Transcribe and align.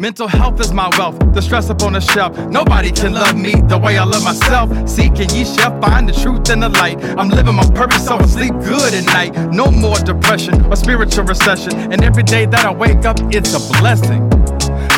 Mental 0.00 0.26
health 0.26 0.58
is 0.60 0.72
my 0.72 0.88
wealth, 0.96 1.18
the 1.34 1.42
stress 1.42 1.68
up 1.68 1.82
on 1.82 1.92
the 1.92 2.00
shelf. 2.00 2.34
Nobody 2.48 2.90
can 2.90 3.12
love 3.12 3.36
me 3.36 3.52
the 3.68 3.76
way 3.76 3.98
I 3.98 4.04
love 4.04 4.24
myself. 4.24 4.88
Seeking 4.88 5.28
ye 5.28 5.44
shall 5.44 5.78
find 5.78 6.08
the 6.08 6.14
truth 6.14 6.48
and 6.48 6.62
the 6.62 6.70
light. 6.70 7.04
I'm 7.18 7.28
living 7.28 7.54
my 7.54 7.68
purpose, 7.74 8.06
so 8.06 8.16
I 8.16 8.24
sleep 8.24 8.54
good 8.64 8.94
at 8.94 9.04
night. 9.04 9.52
No 9.52 9.70
more 9.70 9.96
depression 9.96 10.64
or 10.72 10.76
spiritual 10.76 11.24
recession. 11.24 11.92
And 11.92 12.02
every 12.02 12.22
day 12.22 12.46
that 12.46 12.64
I 12.64 12.72
wake 12.72 13.04
up, 13.04 13.18
it's 13.24 13.52
a 13.52 13.60
blessing. 13.78 14.30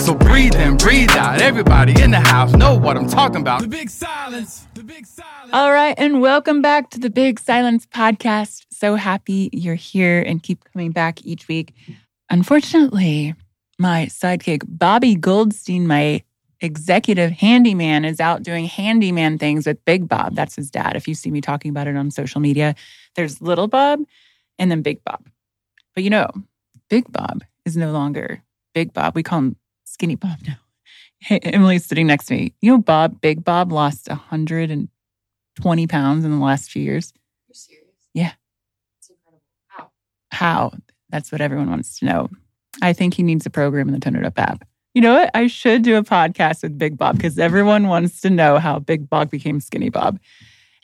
So 0.03 0.15
breathe 0.15 0.55
in, 0.55 0.77
breathe 0.77 1.11
out. 1.11 1.43
Everybody 1.43 2.01
in 2.01 2.13
the 2.13 2.21
house 2.21 2.53
know 2.53 2.77
what 2.77 2.97
I'm 2.97 3.09
talking 3.09 3.41
about. 3.41 3.63
The 3.63 3.67
big 3.67 3.91
silence. 3.91 4.69
The 4.75 4.85
big 4.85 5.05
silence. 5.05 5.51
All 5.53 5.73
right, 5.73 5.97
and 5.99 6.21
welcome 6.21 6.63
back 6.63 6.91
to 6.91 7.01
the 7.01 7.11
Big 7.11 7.41
Silence 7.41 7.87
Podcast. 7.87 8.67
So 8.71 8.95
happy 8.95 9.51
you're 9.53 9.75
here 9.75 10.23
and 10.23 10.41
keep 10.41 10.63
coming 10.73 10.93
back 10.93 11.27
each 11.27 11.49
week. 11.49 11.75
Unfortunately, 12.31 13.35
my 13.83 14.07
sidekick, 14.07 14.63
Bobby 14.67 15.17
Goldstein, 15.17 15.89
my 15.89 16.23
executive 16.61 17.33
handyman, 17.33 18.05
is 18.05 18.21
out 18.21 18.45
doing 18.45 18.65
handyman 18.65 19.39
things 19.39 19.67
with 19.67 19.85
Big 19.85 20.09
Bob. 20.09 20.37
That's 20.37 20.55
his 20.55 20.71
dad. 20.71 20.95
If 20.95 21.09
you 21.09 21.15
see 21.15 21.33
me 21.33 21.41
talking 21.41 21.71
about 21.71 21.89
it 21.89 21.97
on 21.97 22.13
social 22.13 22.41
media, 22.41 22.77
there's 23.17 23.43
Little 23.43 23.67
Bob 23.67 24.01
and 24.59 24.71
then 24.71 24.83
Big 24.83 25.03
Bob. 25.05 25.29
But 25.95 26.05
you 26.05 26.11
know, 26.11 26.31
Big 26.89 27.11
Bob 27.11 27.43
is 27.65 27.77
no 27.77 27.91
longer 27.91 28.43
Big 28.73 28.93
Bob. 28.93 29.17
We 29.17 29.25
call 29.25 29.41
him 29.41 29.57
Skinny 29.85 30.15
Bob 30.15 30.39
now. 30.47 30.59
Hey, 31.19 31.39
Emily's 31.43 31.85
sitting 31.85 32.07
next 32.07 32.27
to 32.27 32.35
me. 32.35 32.55
You 32.61 32.73
know, 32.73 32.79
Bob, 32.79 33.21
Big 33.21 33.45
Bob 33.45 33.73
lost 33.73 34.09
120 34.09 35.87
pounds 35.89 36.25
in 36.25 36.31
the 36.31 36.45
last 36.45 36.71
few 36.71 36.83
years. 36.83 37.13
You're 37.49 37.55
serious? 37.55 37.85
Yeah. 38.15 38.33
It's 39.01 39.11
incredible. 39.11 39.43
How? 39.67 39.91
How? 40.31 40.73
That's 41.11 41.33
what 41.33 41.41
everyone 41.41 41.69
wants 41.69 41.99
to 41.99 42.05
know. 42.07 42.31
I 42.81 42.93
think 42.93 43.15
he 43.15 43.23
needs 43.23 43.45
a 43.45 43.51
program 43.51 43.89
in 43.89 43.95
the 43.95 44.01
Tone 44.01 44.17
It 44.17 44.25
Up 44.25 44.39
app. 44.39 44.67
You 44.95 45.03
know 45.03 45.15
what? 45.15 45.31
I 45.35 45.47
should 45.47 45.83
do 45.83 45.97
a 45.97 46.03
podcast 46.03 46.63
with 46.63 46.79
Big 46.79 46.97
Bob 46.97 47.17
because 47.17 47.39
everyone 47.39 47.89
wants 47.89 48.21
to 48.23 48.31
know 48.31 48.59
how 48.59 48.79
Big 48.79 49.09
Bob 49.09 49.31
became 49.31 49.61
Skinny 49.61 49.89
Bob 49.91 50.19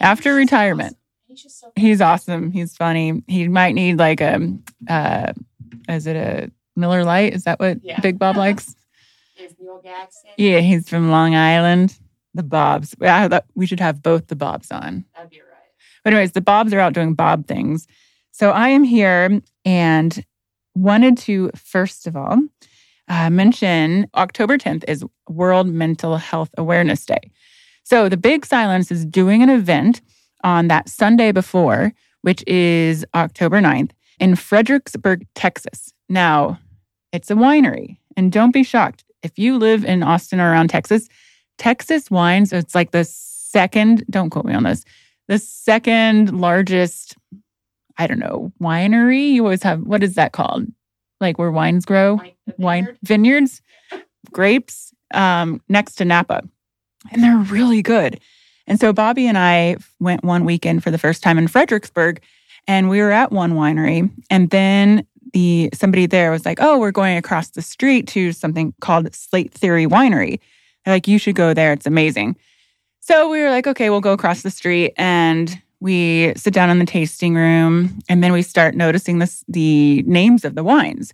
after 0.00 0.34
retirement. 0.34 0.97
He's 1.27 1.43
just 1.43 1.60
so 1.60 1.72
He's 1.77 2.00
awesome. 2.00 2.50
He's 2.50 2.75
funny. 2.77 3.22
He 3.27 3.48
might 3.48 3.75
need 3.75 3.98
like 3.98 4.21
a, 4.21 4.41
uh, 4.88 5.32
is 5.88 6.06
it 6.06 6.16
a 6.16 6.50
Miller 6.75 7.04
Lite? 7.04 7.34
Is 7.34 7.44
that 7.44 7.60
what 7.60 7.78
Yeah. 7.82 8.00
Big 8.00 8.19
Bob 8.19 8.37
likes? 8.38 8.75
His 9.34 9.54
New 9.59 9.66
York. 9.66 9.84
Yeah, 10.37 10.60
he's 10.60 10.88
from 10.88 11.10
Long 11.10 11.34
Island. 11.34 11.97
The 12.34 12.43
Bobs. 12.43 12.94
We 13.54 13.66
should 13.66 13.81
have 13.81 14.03
both 14.03 14.28
the 14.28 14.37
Bobs 14.37 14.71
on. 14.71 15.04
That'd 15.15 15.31
be 15.31 15.41
right. 15.41 15.47
But 16.04 16.12
anyways, 16.15 16.32
the 16.32 16.41
Bobs 16.41 16.72
are 16.72 16.81
out 16.81 16.93
doing 16.93 17.15
Bob 17.15 17.47
things. 17.47 17.87
So 18.32 18.50
I 18.50 18.69
am 18.71 18.84
here 18.84 19.41
and 19.65 20.25
wanted 20.78 21.19
to 21.19 21.50
first 21.55 22.06
of 22.06 22.16
all 22.16 22.39
uh, 23.09 23.31
mention 23.31 24.06
October 24.15 24.59
10th 24.59 24.84
is 24.87 25.05
World 25.28 25.66
Mental 25.66 26.16
Health 26.19 26.50
Awareness 26.59 27.06
Day. 27.06 27.31
So 27.84 28.09
the 28.09 28.16
Big 28.19 28.44
Silence 28.44 28.91
is 28.91 29.05
doing 29.06 29.43
an 29.43 29.49
event 29.49 30.03
on 30.44 30.69
that 30.69 30.89
Sunday 30.89 31.33
before, 31.33 31.93
which 32.22 32.44
is 32.47 33.05
October 33.15 33.61
9th 33.61 33.91
in 34.21 34.37
Fredericksburg, 34.37 35.27
Texas. 35.34 35.93
Now, 36.09 36.59
it's 37.12 37.31
a 37.31 37.34
winery, 37.34 37.97
and 38.16 38.31
don't 38.31 38.53
be 38.53 38.62
shocked 38.62 39.05
if 39.22 39.39
you 39.39 39.56
live 39.56 39.84
in 39.84 40.03
Austin 40.03 40.41
or 40.41 40.50
around 40.50 40.69
Texas. 40.69 41.09
Texas 41.56 42.10
wines, 42.10 42.53
it's 42.53 42.75
like 42.75 42.91
the 42.91 43.05
second, 43.05 44.05
don't 44.10 44.31
quote 44.31 44.45
me 44.45 44.55
on 44.55 44.65
this, 44.65 44.84
the 45.27 45.39
second 45.39 46.39
largest, 46.39 47.16
I 47.98 48.06
don't 48.06 48.19
know, 48.19 48.53
winery. 48.60 49.32
You 49.32 49.44
always 49.44 49.62
have, 49.62 49.82
what 49.82 50.03
is 50.03 50.14
that 50.14 50.32
called? 50.32 50.66
Like 51.20 51.38
where 51.38 51.50
wines 51.50 51.84
grow? 51.84 52.14
Wine, 52.14 52.32
the 52.47 52.54
Wine 52.59 52.98
vineyards, 53.03 53.60
grapes, 54.32 54.94
um, 55.12 55.60
next 55.69 55.97
to 55.97 56.04
Napa. 56.04 56.42
And 57.10 57.22
they're 57.22 57.38
really 57.38 57.82
good. 57.82 58.20
And 58.66 58.78
so 58.78 58.92
Bobby 58.92 59.26
and 59.26 59.38
I 59.38 59.76
went 59.98 60.25
one 60.25 60.44
weekend 60.44 60.82
for 60.84 60.91
the 60.91 60.98
first 60.98 61.22
time 61.22 61.38
in 61.38 61.48
Fredericksburg, 61.48 62.20
and 62.66 62.91
we 62.91 63.00
were 63.00 63.10
at 63.10 63.32
one 63.32 63.54
winery. 63.54 64.10
And 64.30 64.50
then 64.50 65.06
the 65.32 65.70
somebody 65.72 66.06
there 66.06 66.30
was 66.30 66.44
like, 66.44 66.59
"Oh, 66.60 66.78
we're 66.78 66.91
going 66.91 67.16
across 67.16 67.50
the 67.50 67.62
street 67.62 68.06
to 68.09 68.32
something 68.32 68.75
called 68.80 69.15
Slate 69.15 69.53
Theory 69.53 69.86
Winery." 69.86 70.38
They're 70.84 70.94
like, 70.94 71.09
"You 71.09 71.19
should 71.19 71.34
go 71.34 71.54
there. 71.54 71.72
It's 71.72 71.86
amazing." 71.86 72.36
So 73.00 73.30
we 73.30 73.41
were 73.41 73.50
like, 73.50 73.66
"Okay, 73.66 73.88
we'll 73.88 74.03
go 74.03 74.12
across 74.12 74.42
the 74.42 74.50
street." 74.50 74.92
And 74.98 75.60
we 75.81 76.33
sit 76.37 76.53
down 76.53 76.71
in 76.71 76.78
the 76.78 76.87
tasting 76.87 77.34
room, 77.34 77.99
and 78.09 78.22
then 78.22 78.33
we 78.33 78.43
start 78.43 78.75
noticing 78.75 79.19
this 79.19 79.44
the 79.49 80.03
names 80.06 80.44
of 80.44 80.55
the 80.55 80.65
wines, 80.65 81.12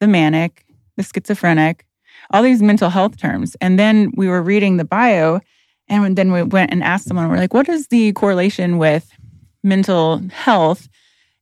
the 0.00 0.06
manic, 0.06 0.64
the 0.96 1.02
schizophrenic, 1.02 1.86
all 2.30 2.42
these 2.42 2.62
mental 2.62 2.90
health 2.90 3.16
terms. 3.16 3.56
And 3.60 3.78
then 3.78 4.12
we 4.16 4.28
were 4.28 4.42
reading 4.42 4.76
the 4.76 4.84
bio, 4.84 5.40
and 5.88 6.16
then 6.16 6.32
we 6.32 6.42
went 6.42 6.72
and 6.72 6.82
asked 6.82 7.06
someone, 7.06 7.28
we're 7.28 7.36
like, 7.36 7.54
what 7.54 7.68
is 7.68 7.88
the 7.88 8.12
correlation 8.12 8.78
with 8.78 9.10
mental 9.62 10.20
health 10.30 10.88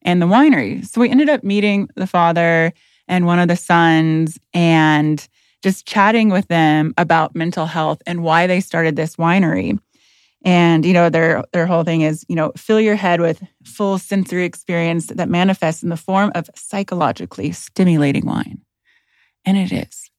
and 0.02 0.22
the 0.22 0.26
winery? 0.26 0.87
So 0.87 1.00
we 1.00 1.10
ended 1.10 1.28
up 1.28 1.44
meeting 1.44 1.88
the 1.97 2.06
father 2.06 2.72
and 3.08 3.26
one 3.26 3.38
of 3.38 3.48
the 3.48 3.56
sons 3.56 4.38
and 4.54 5.26
just 5.62 5.87
chatting 5.87 6.31
with 6.31 6.48
them 6.48 6.94
about 6.97 7.34
mental 7.34 7.66
health 7.66 8.00
and 8.06 8.22
why 8.22 8.47
they 8.47 8.60
started 8.60 8.97
this 8.97 9.16
winery. 9.16 9.78
And 10.42 10.86
you 10.86 10.94
know 10.94 11.10
their 11.10 11.44
their 11.52 11.66
whole 11.66 11.84
thing 11.84 12.00
is 12.00 12.24
you 12.28 12.34
know 12.34 12.52
fill 12.56 12.80
your 12.80 12.96
head 12.96 13.20
with 13.20 13.42
full 13.64 13.98
sensory 13.98 14.44
experience 14.44 15.06
that 15.06 15.28
manifests 15.28 15.82
in 15.82 15.90
the 15.90 15.96
form 15.96 16.32
of 16.34 16.48
psychologically 16.54 17.52
stimulating 17.52 18.25
wine, 18.25 18.62
and 19.44 19.58
it 19.58 19.70
is 19.70 20.10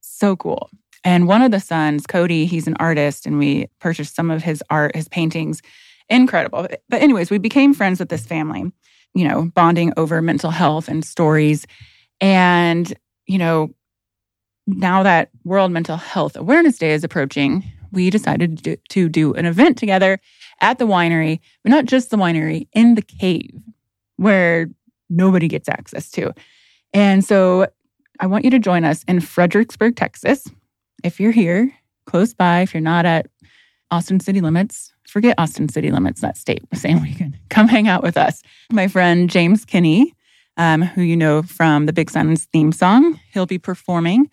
so 0.00 0.36
cool. 0.36 0.70
And 1.04 1.28
one 1.28 1.42
of 1.42 1.50
the 1.50 1.60
sons, 1.60 2.06
Cody, 2.06 2.46
he's 2.46 2.66
an 2.66 2.76
artist, 2.80 3.26
and 3.26 3.38
we 3.38 3.68
purchased 3.78 4.14
some 4.14 4.30
of 4.30 4.42
his 4.42 4.62
art, 4.68 4.96
his 4.96 5.08
paintings. 5.08 5.62
Incredible. 6.08 6.66
But, 6.88 7.02
anyways, 7.02 7.30
we 7.30 7.38
became 7.38 7.74
friends 7.74 8.00
with 8.00 8.08
this 8.08 8.26
family, 8.26 8.72
you 9.14 9.28
know, 9.28 9.50
bonding 9.54 9.92
over 9.96 10.20
mental 10.22 10.50
health 10.50 10.88
and 10.88 11.04
stories. 11.04 11.66
And, 12.20 12.92
you 13.26 13.38
know, 13.38 13.70
now 14.66 15.02
that 15.02 15.30
World 15.44 15.70
Mental 15.70 15.96
Health 15.96 16.36
Awareness 16.36 16.78
Day 16.78 16.92
is 16.92 17.04
approaching, 17.04 17.64
we 17.92 18.10
decided 18.10 18.78
to 18.90 19.08
do, 19.08 19.34
an 19.34 19.46
event 19.46 19.78
together 19.78 20.20
at 20.60 20.78
the 20.78 20.86
winery, 20.86 21.40
but 21.62 21.70
not 21.70 21.84
just 21.84 22.10
the 22.10 22.16
winery, 22.16 22.68
in 22.72 22.94
the 22.94 23.02
cave 23.02 23.50
where 24.16 24.68
nobody 25.08 25.48
gets 25.48 25.68
access 25.68 26.10
to. 26.10 26.32
And 26.92 27.24
so 27.24 27.66
I 28.20 28.26
want 28.26 28.44
you 28.44 28.50
to 28.50 28.58
join 28.58 28.84
us 28.84 29.04
in 29.06 29.20
Fredericksburg, 29.20 29.96
Texas. 29.96 30.48
If 31.04 31.20
you're 31.20 31.32
here, 31.32 31.72
close 32.06 32.34
by, 32.34 32.62
if 32.62 32.74
you're 32.74 32.80
not 32.80 33.06
at 33.06 33.28
Austin 33.90 34.20
city 34.20 34.40
limits, 34.40 34.92
forget 35.06 35.38
Austin 35.38 35.68
city 35.68 35.90
limits, 35.90 36.20
that 36.20 36.36
state. 36.36 36.62
We're 36.70 36.78
saying 36.78 37.02
we 37.02 37.14
can 37.14 37.38
come 37.48 37.68
hang 37.68 37.88
out 37.88 38.02
with 38.02 38.16
us. 38.16 38.42
My 38.70 38.88
friend 38.88 39.30
James 39.30 39.64
Kinney, 39.64 40.14
um, 40.56 40.82
who 40.82 41.02
you 41.02 41.16
know 41.16 41.42
from 41.42 41.86
the 41.86 41.92
Big 41.92 42.10
Silence 42.10 42.46
theme 42.46 42.72
song. 42.72 43.18
He'll 43.32 43.46
be 43.46 43.58
performing. 43.58 44.28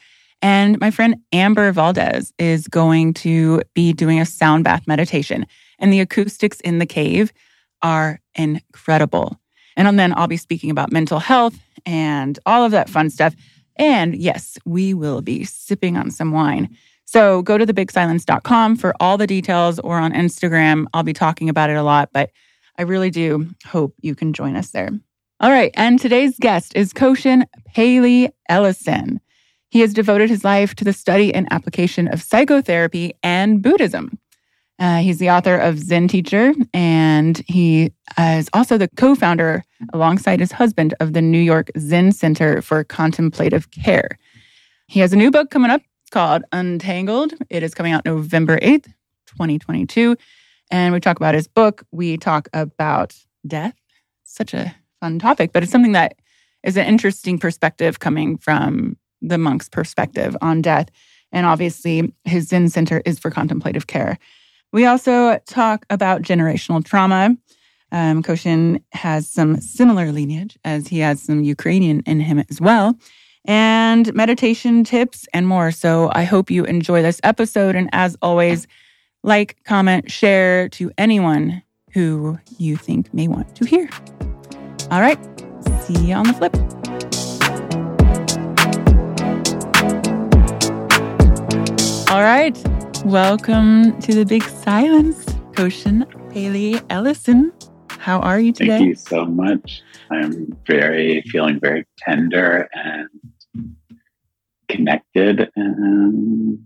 And 0.46 0.80
my 0.80 0.92
friend 0.92 1.16
Amber 1.34 1.72
Valdez 1.72 2.32
is 2.38 2.68
going 2.68 3.16
to 3.16 3.64
be 3.74 3.94
doing 3.94 4.20
a 4.20 4.28
sound 4.28 4.64
bath 4.64 4.86
meditation. 4.86 5.48
And 5.80 5.92
the 5.92 6.02
acoustics 6.02 6.60
in 6.60 6.78
the 6.78 6.86
cave 6.86 7.34
are 7.82 8.20
incredible. 8.36 9.40
And 9.76 9.98
then 9.98 10.14
I'll 10.16 10.28
be 10.28 10.38
speaking 10.38 10.70
about 10.70 10.92
mental 10.92 11.18
health 11.18 11.58
and 11.84 12.38
all 12.46 12.64
of 12.64 12.70
that 12.74 12.92
fun 12.92 13.10
stuff. 13.10 13.34
And 13.78 14.16
yes, 14.16 14.60
we 14.66 14.94
will 14.94 15.24
be 15.24 15.46
sipping 15.46 15.98
on 15.98 16.12
some 16.12 16.32
wine. 16.32 16.78
So 17.06 17.42
go 17.42 17.58
to 17.58 17.66
thebigsilence.com 17.66 18.76
for 18.76 18.94
all 19.00 19.18
the 19.18 19.26
details 19.26 19.80
or 19.80 19.98
on 19.98 20.14
Instagram. 20.14 20.86
I'll 20.94 21.02
be 21.02 21.12
talking 21.12 21.50
about 21.50 21.72
it 21.72 21.76
a 21.76 21.82
lot, 21.82 22.10
but 22.14 22.30
I 22.78 22.84
really 22.84 23.10
do 23.10 23.48
hope 23.66 23.96
you 24.02 24.14
can 24.14 24.32
join 24.32 24.56
us 24.56 24.70
there. 24.70 24.92
All 25.40 25.50
right. 25.50 25.72
And 25.74 26.00
today's 26.00 26.38
guest 26.38 26.76
is 26.76 26.94
Koshin 26.94 27.48
Paley 27.74 28.30
Ellison. 28.48 29.22
He 29.70 29.82
has 29.82 29.94
devoted 29.94 30.30
his 30.30 30.44
life 30.44 30.76
to 30.76 30.84
the 30.84 30.94
study 30.94 31.34
and 31.34 31.48
application 31.52 32.08
of 32.08 32.22
psychotherapy 32.22 33.14
and 33.24 33.62
Buddhism. 33.62 34.18
Uh, 34.78 34.98
he's 34.98 35.20
the 35.20 35.30
author 35.30 35.56
of 35.56 35.80
Zen 35.80 36.08
Teacher, 36.08 36.54
and 36.74 37.42
he 37.48 37.92
is 38.18 38.50
also 38.54 38.78
the 38.78 38.90
co 38.90 39.16
founder, 39.16 39.64
alongside 39.94 40.40
his 40.40 40.52
husband, 40.52 40.94
of 41.00 41.14
the 41.14 41.22
New 41.22 41.40
York 41.40 41.72
Zen 41.78 42.12
Center 42.12 42.62
for 42.62 42.84
Contemplative 42.84 43.72
Care. 43.72 44.18
He 44.88 45.00
has 45.00 45.14
a 45.14 45.16
new 45.16 45.32
book 45.32 45.50
coming 45.50 45.72
up 45.72 45.82
called 46.12 46.44
Untangled. 46.52 47.34
It 47.50 47.64
is 47.64 47.74
coming 47.74 47.94
out 47.94 48.06
November 48.06 48.58
8th, 48.60 48.86
2022. 49.28 50.16
And 50.72 50.94
we 50.94 51.00
talk 51.00 51.18
about 51.18 51.36
his 51.36 51.48
book. 51.48 51.84
We 51.92 52.18
talk 52.18 52.48
about 52.54 53.16
death. 53.48 53.76
Such 54.24 54.54
a 54.54 54.76
fun 55.00 55.20
topic, 55.20 55.52
but 55.54 55.64
it's 55.64 55.72
something 55.72 55.94
that 55.94 56.16
is 56.64 56.78
an 56.78 56.86
interesting 56.86 57.38
perspective 57.38 58.00
coming 58.00 58.38
from 58.38 58.98
the 59.28 59.38
monk's 59.38 59.70
perspective 59.70 60.36
on 60.42 60.62
death. 60.62 60.90
And 61.32 61.46
obviously, 61.46 62.14
his 62.24 62.48
Zen 62.48 62.70
Center 62.70 63.02
is 63.06 63.20
for 63.20 63.30
contemplative 63.30 63.88
care. 63.88 64.18
We 64.72 64.86
also 64.86 65.38
talk 65.48 65.86
about 65.90 66.22
generational 66.22 66.84
trauma. 66.84 67.36
Um, 67.92 68.24
Koshin 68.24 68.82
has 68.92 69.28
some 69.30 69.62
similar 69.62 70.12
lineage 70.12 70.58
as 70.66 70.88
he 70.88 71.00
has 71.00 71.22
some 71.22 71.44
Ukrainian 71.44 72.02
in 72.06 72.20
him 72.20 72.44
as 72.50 72.60
well, 72.60 72.96
and 73.46 74.14
meditation 74.14 74.84
tips 74.84 75.28
and 75.34 75.48
more. 75.48 75.72
So 75.72 76.12
I 76.14 76.24
hope 76.24 76.50
you 76.50 76.66
enjoy 76.66 77.02
this 77.02 77.22
episode. 77.24 77.76
And 77.76 77.90
as 77.94 78.18
always, 78.22 78.68
like, 79.24 79.58
comment, 79.64 80.12
share 80.12 80.68
to 80.70 80.92
anyone 80.98 81.64
who 81.92 82.38
you 82.58 82.76
think 82.76 83.14
may 83.14 83.28
want 83.28 83.56
to 83.56 83.66
hear. 83.66 83.88
All 84.92 85.02
right, 85.02 85.20
see 85.84 86.08
you 86.08 86.16
on 86.16 86.28
the 86.28 86.34
flip. 86.34 86.85
All 92.10 92.22
right. 92.22 92.56
Welcome 93.04 94.00
to 94.02 94.14
the 94.14 94.26
Big 94.26 94.44
Silence, 94.44 95.26
Koshin 95.54 96.06
Paley 96.32 96.80
Ellison. 96.92 97.52
How 97.90 98.20
are 98.20 98.40
you 98.40 98.54
today? 98.54 98.78
Thank 98.78 98.88
you 98.90 98.96
so 98.96 99.26
much. 99.26 99.82
I'm 100.12 100.56
very 100.68 101.24
feeling 101.24 101.60
very 101.60 101.88
tender 101.98 102.70
and 102.74 103.10
connected 104.70 105.50
and 105.56 106.60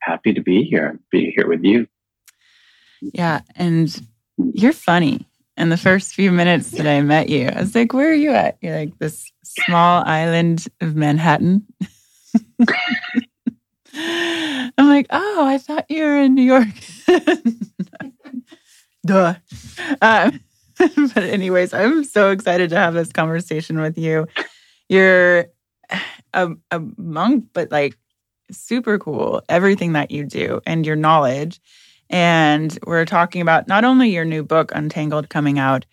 happy 0.00 0.32
to 0.32 0.40
be 0.40 0.62
here, 0.62 1.00
be 1.10 1.32
here 1.36 1.48
with 1.48 1.64
you. 1.64 1.88
Yeah, 3.00 3.40
and 3.56 4.00
you're 4.38 4.72
funny. 4.72 5.26
In 5.56 5.68
the 5.68 5.76
first 5.76 6.14
few 6.14 6.30
minutes 6.30 6.70
that 6.72 6.86
I 6.86 7.00
met 7.00 7.28
you, 7.28 7.48
I 7.48 7.60
was 7.60 7.74
like, 7.74 7.92
"Where 7.92 8.10
are 8.10 8.14
you 8.14 8.30
at?" 8.30 8.56
You're 8.60 8.76
like 8.76 8.98
this 8.98 9.30
small 9.42 10.04
island 10.06 10.66
of 10.80 10.94
Manhattan. 10.94 11.66
I'm 13.96 14.88
like, 14.88 15.06
oh, 15.10 15.46
I 15.46 15.58
thought 15.58 15.86
you 15.88 16.02
were 16.02 16.18
in 16.18 16.34
New 16.34 16.42
York. 16.42 16.68
Duh. 19.06 19.34
Um, 20.00 20.40
but, 20.78 21.22
anyways, 21.22 21.72
I'm 21.72 22.04
so 22.04 22.30
excited 22.30 22.70
to 22.70 22.76
have 22.76 22.94
this 22.94 23.12
conversation 23.12 23.80
with 23.80 23.96
you. 23.96 24.26
You're 24.88 25.46
a, 26.32 26.50
a 26.70 26.80
monk, 26.96 27.46
but 27.52 27.70
like 27.70 27.96
super 28.50 28.98
cool, 28.98 29.42
everything 29.48 29.92
that 29.92 30.10
you 30.10 30.24
do 30.24 30.60
and 30.66 30.84
your 30.84 30.96
knowledge. 30.96 31.60
And 32.10 32.76
we're 32.86 33.06
talking 33.06 33.40
about 33.40 33.68
not 33.68 33.84
only 33.84 34.10
your 34.10 34.24
new 34.24 34.42
book, 34.42 34.72
Untangled, 34.74 35.30
coming 35.30 35.58
out, 35.58 35.86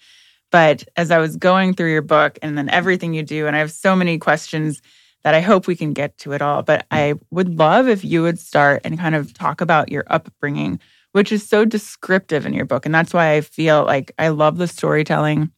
but 0.52 0.84
as 0.98 1.12
I 1.12 1.20
was 1.20 1.38
going 1.38 1.74
through 1.74 1.92
your 1.92 2.02
book 2.02 2.38
and 2.42 2.58
then 2.58 2.70
everything 2.70 3.14
you 3.14 3.24
do, 3.24 3.48
and 3.48 3.56
I 3.56 3.60
have 3.60 3.72
so 3.72 3.96
many 3.96 4.18
questions 4.18 4.82
that 5.24 5.36
I 5.36 5.42
hope 5.42 5.68
we 5.68 5.76
can 5.76 5.94
get 5.94 6.18
to 6.20 6.34
it 6.34 6.42
all. 6.42 6.64
But 6.64 6.86
hmm. 6.92 6.98
I 6.98 7.14
would 7.32 7.58
love 7.58 7.88
if 7.88 8.04
you 8.04 8.22
would 8.22 8.40
start 8.40 8.82
and 8.84 9.00
kind 9.00 9.16
of 9.16 9.34
talk 9.34 9.62
about 9.62 9.92
your 9.92 10.04
upbringing, 10.08 10.80
which 11.12 11.32
is 11.32 11.48
so 11.48 11.66
descriptive 11.66 12.46
in 12.46 12.54
your 12.54 12.66
book. 12.66 12.86
And 12.86 12.94
that's 12.94 13.14
why 13.14 13.34
I 13.34 13.42
feel 13.42 13.86
like 13.86 14.12
I 14.18 14.30
love 14.30 14.58
the 14.58 14.68
storytelling 14.68 15.52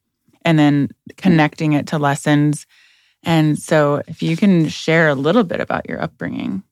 and 0.45 0.59
then 0.59 0.89
connecting 1.17 1.73
it 1.73 1.87
to 1.87 1.97
lessons. 1.97 2.65
And 3.23 3.57
so 3.57 4.01
if 4.07 4.21
you 4.21 4.35
can 4.35 4.67
share 4.67 5.07
a 5.07 5.15
little 5.15 5.43
bit 5.43 5.61
about 5.61 5.87
your 5.87 6.01
upbringing. 6.01 6.63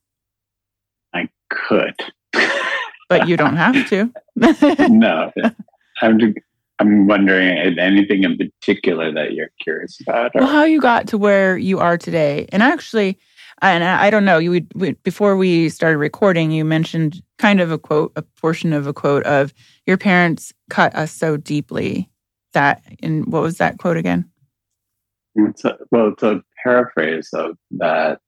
I 1.14 1.30
could. 1.50 1.96
but 3.10 3.28
you 3.28 3.38
don't 3.38 3.56
have 3.56 3.88
to. 3.90 4.12
no. 4.90 5.32
I'm 6.02 6.18
I'm 6.82 7.06
wondering 7.06 7.78
anything 7.78 8.24
in 8.24 8.38
particular 8.38 9.14
that 9.14 9.34
you're 9.34 9.52
curious 9.62 10.00
about. 10.02 10.32
Or? 10.36 10.42
Well, 10.42 10.52
how 10.52 10.64
you 10.64 10.82
got 10.82 11.08
to 11.10 11.18
where 11.18 11.56
you 11.56 11.78
are 11.78 11.96
today, 11.96 12.48
and 12.52 12.64
actually, 12.64 13.20
and 13.62 13.84
I 13.84 14.10
don't 14.10 14.26
know. 14.26 14.40
You 14.40 14.66
would, 14.74 15.04
before 15.04 15.38
we 15.38 15.70
started 15.70 16.00
recording, 16.00 16.50
you 16.50 16.66
mentioned 16.66 17.22
kind 17.38 17.62
of 17.62 17.72
a 17.72 17.78
quote, 17.78 18.14
a 18.16 18.24
portion 18.24 18.74
of 18.74 18.88
a 18.88 18.94
quote 18.94 19.24
of 19.26 19.54
your 19.86 19.98
parents 19.98 20.52
cut 20.72 20.96
us 20.96 21.12
so 21.12 21.38
deeply 21.38 22.10
that. 22.54 22.82
And 23.04 23.32
what 23.32 23.44
was 23.44 23.60
that 23.60 23.78
quote 23.78 23.98
again? 23.98 24.28
It's 25.36 25.64
a, 25.64 25.78
well, 25.92 26.08
it's 26.08 26.24
a 26.24 26.42
paraphrase 26.64 27.30
of 27.34 27.58
that 27.72 28.20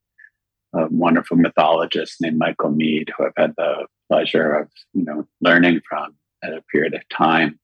a 0.75 0.87
wonderful 0.89 1.37
mythologist 1.37 2.17
named 2.21 2.37
Michael 2.37 2.71
Meade, 2.71 3.11
who 3.17 3.25
I've 3.25 3.33
had 3.35 3.53
the 3.57 3.87
pleasure 4.11 4.53
of 4.53 4.69
you 4.93 5.05
know 5.05 5.27
learning 5.41 5.81
from 5.89 6.15
at 6.43 6.53
a 6.53 6.61
period 6.71 6.93
of 6.93 7.01
time 7.09 7.59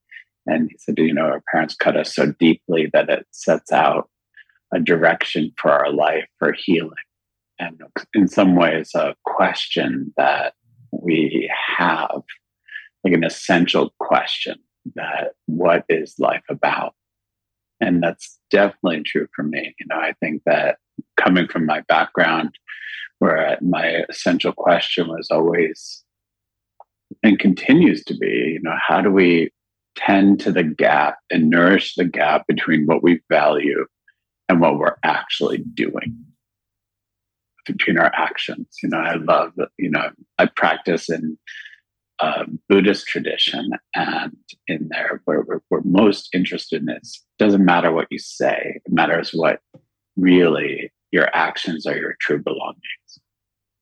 and 0.50 0.70
he 0.72 0.78
said, 0.78 0.98
you 0.98 1.14
know, 1.14 1.26
our 1.26 1.44
parents 1.52 1.76
cut 1.76 1.96
us 1.96 2.16
so 2.16 2.34
deeply 2.40 2.90
that 2.94 3.10
it 3.10 3.26
sets 3.32 3.72
out 3.72 4.10
a 4.74 4.80
direction 4.80 5.52
for 5.58 5.72
our 5.72 5.92
life 5.92 6.26
for 6.38 6.54
healing. 6.54 6.92
And 7.60 7.82
in 8.14 8.28
some 8.28 8.56
ways, 8.56 8.92
a 8.96 9.16
question 9.26 10.14
that 10.16 10.54
we 10.92 11.52
have, 11.78 12.22
like 13.04 13.14
an 13.14 13.24
essential 13.24 13.94
question 14.00 14.56
that 14.96 15.34
what 15.46 15.86
is 15.90 16.16
life 16.20 16.44
about? 16.50 16.94
And 17.82 18.02
that's 18.02 18.40
definitely 18.50 19.04
true 19.04 19.28
for 19.36 19.44
me. 19.44 19.76
You 19.80 19.86
know, 19.90 19.98
I 19.98 20.14
think 20.20 20.44
that 20.46 20.78
coming 21.18 21.48
from 21.48 21.66
my 21.66 21.82
background, 21.88 22.56
where 23.20 23.58
my 23.62 24.04
essential 24.10 24.54
question 24.54 25.08
was 25.08 25.30
always 25.30 26.04
and 27.24 27.40
continues 27.40 28.04
to 28.06 28.16
be, 28.16 28.54
you 28.54 28.62
know, 28.62 28.76
how 28.88 29.02
do 29.02 29.12
we 29.12 29.52
tend 30.06 30.40
to 30.42 30.52
the 30.52 30.64
gap 30.64 31.18
and 31.30 31.50
nourish 31.50 31.96
the 31.96 32.06
gap 32.06 32.48
between 32.48 32.86
what 32.86 33.04
we 33.04 33.22
value 33.30 33.86
and 34.48 34.62
what 34.62 34.78
we're 34.78 34.96
actually 35.04 35.60
doing 35.74 36.26
between 37.66 38.00
our 38.00 38.12
actions. 38.16 38.78
You 38.82 38.90
know, 38.90 38.98
I 39.00 39.16
love 39.16 39.54
you 39.78 39.92
know, 39.92 40.10
I 40.38 40.46
practice 40.48 41.10
in 41.10 41.38
uh, 42.20 42.46
Buddhist 42.68 43.08
tradition 43.08 43.72
and 43.96 44.36
in 44.68 44.90
there 44.90 45.22
where 45.26 45.42
we're, 45.42 45.62
we're 45.70 45.82
most 45.84 46.30
interested 46.34 46.82
in 46.82 46.90
is 46.90 47.24
doesn't 47.38 47.64
matter 47.64 47.92
what 47.92 48.08
you 48.10 48.20
say, 48.20 48.82
it 48.86 48.92
matters 48.92 49.32
what 49.34 49.60
really 50.18 50.92
your 51.12 51.34
actions 51.36 51.86
are 51.86 51.98
your 51.98 52.16
true 52.20 52.42
belongings, 52.42 53.20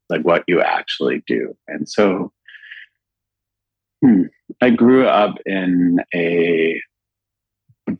like 0.09 0.21
what 0.21 0.43
you 0.47 0.61
actually 0.61 1.23
do. 1.27 1.55
And 1.67 1.87
so 1.87 2.31
Hmm. 4.03 4.23
I 4.61 4.69
grew 4.69 5.07
up 5.07 5.37
in 5.45 5.99
a 6.13 6.81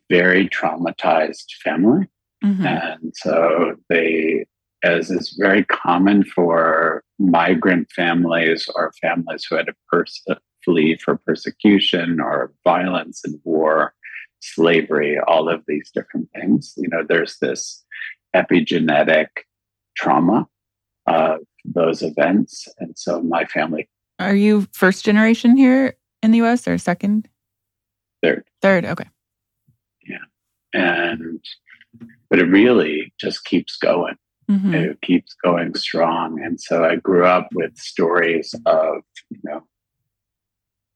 very 0.09 0.49
traumatized 0.49 1.51
family. 1.63 2.07
Mm-hmm. 2.43 2.65
And 2.65 3.13
so 3.15 3.75
they, 3.89 4.45
as 4.83 5.09
is 5.09 5.35
very 5.39 5.63
common 5.65 6.23
for 6.23 7.03
migrant 7.19 7.89
families 7.95 8.69
or 8.75 8.91
families 9.01 9.45
who 9.49 9.55
had 9.55 9.67
to 9.67 9.73
pers- 9.91 10.23
flee 10.63 10.97
for 10.97 11.17
persecution 11.17 12.19
or 12.19 12.53
violence 12.63 13.21
and 13.23 13.39
war, 13.43 13.93
slavery, 14.41 15.17
all 15.27 15.49
of 15.49 15.63
these 15.67 15.89
different 15.93 16.29
things, 16.35 16.73
you 16.77 16.89
know, 16.89 17.03
there's 17.07 17.37
this 17.39 17.83
epigenetic 18.35 19.27
trauma 19.95 20.47
of 21.07 21.39
those 21.65 22.03
events. 22.03 22.67
And 22.79 22.97
so 22.97 23.21
my 23.21 23.45
family 23.45 23.89
are 24.19 24.35
you 24.35 24.67
first 24.73 25.05
generation 25.05 25.55
here 25.55 25.95
in 26.21 26.31
the 26.31 26.41
US 26.43 26.67
or 26.67 26.77
second? 26.77 27.27
Third. 28.23 28.43
Third, 28.61 28.85
okay. 28.85 29.09
Yeah. 30.05 30.17
And 30.73 31.39
but 32.29 32.39
it 32.39 32.45
really 32.45 33.13
just 33.19 33.45
keeps 33.45 33.77
going. 33.77 34.15
Mhm. 34.49 34.73
It 34.73 35.01
keeps 35.01 35.33
going 35.43 35.75
strong. 35.75 36.41
And 36.41 36.59
so 36.59 36.83
I 36.85 36.95
grew 36.95 37.25
up 37.25 37.49
with 37.53 37.77
stories 37.77 38.53
of, 38.65 39.01
you 39.29 39.39
know, 39.43 39.67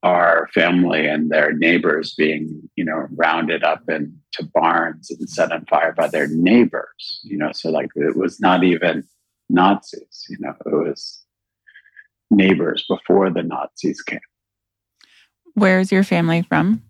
our 0.03 0.49
family 0.53 1.05
and 1.05 1.29
their 1.29 1.53
neighbors 1.53 2.15
being, 2.15 2.69
you 2.75 2.83
know, 2.83 3.07
rounded 3.11 3.63
up 3.63 3.87
into 3.87 4.43
barns 4.53 5.11
and 5.11 5.29
set 5.29 5.51
on 5.51 5.65
fire 5.65 5.93
by 5.93 6.07
their 6.07 6.27
neighbors. 6.27 7.21
You 7.23 7.37
know, 7.37 7.51
so 7.51 7.69
like 7.69 7.89
it 7.95 8.15
was 8.15 8.39
not 8.39 8.63
even 8.63 9.03
Nazis, 9.49 10.25
you 10.29 10.37
know, 10.39 10.53
it 10.65 10.87
was 10.87 11.25
neighbors 12.29 12.85
before 12.87 13.29
the 13.29 13.43
Nazis 13.43 14.01
came. 14.01 14.19
Where's 15.55 15.91
your 15.91 16.03
family 16.03 16.41
from? 16.43 16.81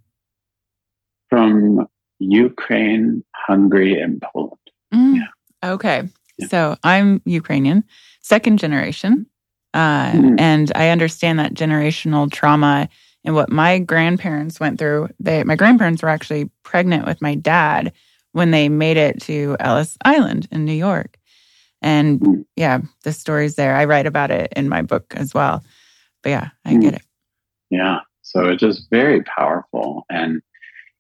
From 1.30 1.88
Ukraine, 2.20 3.24
Hungary, 3.36 4.00
and 4.00 4.22
Poland. 4.22 4.58
Mm. 4.94 5.16
Yeah. 5.18 5.72
Okay. 5.74 6.04
Yeah. 6.38 6.48
So 6.48 6.76
I'm 6.84 7.22
Ukrainian, 7.26 7.84
second 8.22 8.60
generation. 8.60 9.26
Uh, 9.74 10.12
Mhm. 10.12 10.40
And 10.40 10.72
I 10.76 10.90
understand 10.90 11.40
that 11.40 11.54
generational 11.54 12.30
trauma 12.30 12.90
and 13.24 13.36
what 13.36 13.50
my 13.52 13.80
grandparents 13.80 14.60
went 14.60 14.78
through. 14.78 15.08
They, 15.20 15.44
my 15.46 15.56
grandparents 15.56 16.02
were 16.04 16.10
actually 16.10 16.50
pregnant 16.64 17.06
with 17.06 17.22
my 17.22 17.36
dad 17.36 17.94
when 18.34 18.52
they 18.52 18.68
made 18.68 18.98
it 18.98 19.22
to 19.24 19.56
Ellis 19.60 19.98
Island 20.04 20.48
in 20.52 20.66
New 20.66 20.74
York. 20.74 21.18
And 21.82 22.20
Mm. 22.20 22.46
yeah, 22.58 22.80
the 23.04 23.14
story's 23.14 23.56
there. 23.56 23.76
I 23.76 23.86
write 23.86 24.06
about 24.08 24.30
it 24.32 24.52
in 24.56 24.68
my 24.68 24.82
book 24.82 25.14
as 25.16 25.34
well. 25.34 25.64
But 26.22 26.30
yeah, 26.32 26.50
I 26.66 26.74
Mm. 26.74 26.82
get 26.82 26.94
it. 26.96 27.02
Yeah. 27.70 28.00
So 28.32 28.48
it's 28.48 28.62
just 28.62 28.90
very 28.90 29.22
powerful. 29.24 30.06
And, 30.10 30.42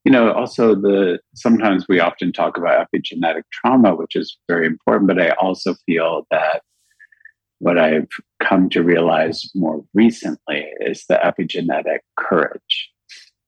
you 0.04 0.12
know, 0.12 0.34
also 0.34 0.76
the 0.76 1.20
sometimes 1.34 1.86
we 1.88 2.02
often 2.02 2.34
talk 2.34 2.58
about 2.58 2.86
epigenetic 2.86 3.44
trauma, 3.54 3.96
which 3.96 4.16
is 4.18 4.38
very 4.50 4.68
important, 4.68 5.08
but 5.08 5.22
I 5.22 5.30
also 5.42 5.76
feel 5.86 6.28
that 6.30 6.62
what 7.60 7.78
I've 7.78 8.10
come 8.44 8.70
to 8.72 8.84
realize 8.84 9.50
more 9.56 9.86
recently 9.94 10.66
is 10.82 11.06
the 11.08 11.20
epigenetic 11.24 12.00
courage 12.20 12.92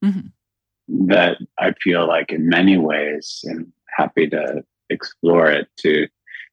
Mhm. 0.03 0.31
that 1.07 1.37
I 1.59 1.73
feel 1.73 2.07
like 2.07 2.31
in 2.31 2.47
many 2.47 2.77
ways, 2.77 3.41
and 3.43 3.73
happy 3.97 4.29
to 4.29 4.63
explore 4.89 5.49
it 5.49 5.67
to 5.79 6.07